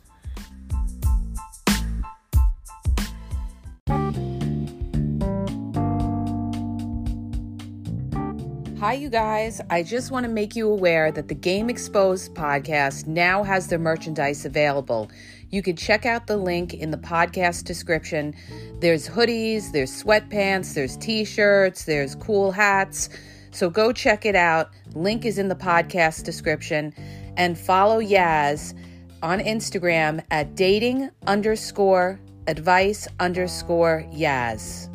Hi, 8.87 8.93
you 8.93 9.09
guys. 9.09 9.59
I 9.69 9.83
just 9.83 10.11
want 10.11 10.23
to 10.23 10.31
make 10.31 10.55
you 10.55 10.69
aware 10.69 11.11
that 11.11 11.27
the 11.27 11.35
Game 11.35 11.69
Exposed 11.69 12.33
podcast 12.33 13.05
now 13.05 13.43
has 13.43 13.67
their 13.67 13.79
merchandise 13.79 14.45
available. 14.45 15.11
You 15.49 15.61
can 15.61 15.75
check 15.75 16.05
out 16.05 16.25
the 16.25 16.37
link 16.37 16.73
in 16.73 16.91
the 16.91 16.97
podcast 16.97 17.65
description. 17.65 18.33
There's 18.79 19.09
hoodies, 19.09 19.73
there's 19.73 19.91
sweatpants, 19.91 20.73
there's 20.73 20.95
t 20.95 21.25
shirts, 21.25 21.83
there's 21.83 22.15
cool 22.15 22.53
hats. 22.53 23.09
So 23.51 23.69
go 23.69 23.91
check 23.91 24.25
it 24.25 24.37
out. 24.37 24.69
Link 24.95 25.25
is 25.25 25.37
in 25.37 25.49
the 25.49 25.55
podcast 25.55 26.23
description. 26.23 26.93
And 27.35 27.59
follow 27.59 27.99
Yaz 27.99 28.73
on 29.21 29.39
Instagram 29.39 30.23
at 30.31 30.55
dating 30.55 31.09
underscore 31.27 32.21
advice 32.47 33.05
underscore 33.19 34.05
Yaz. 34.13 34.87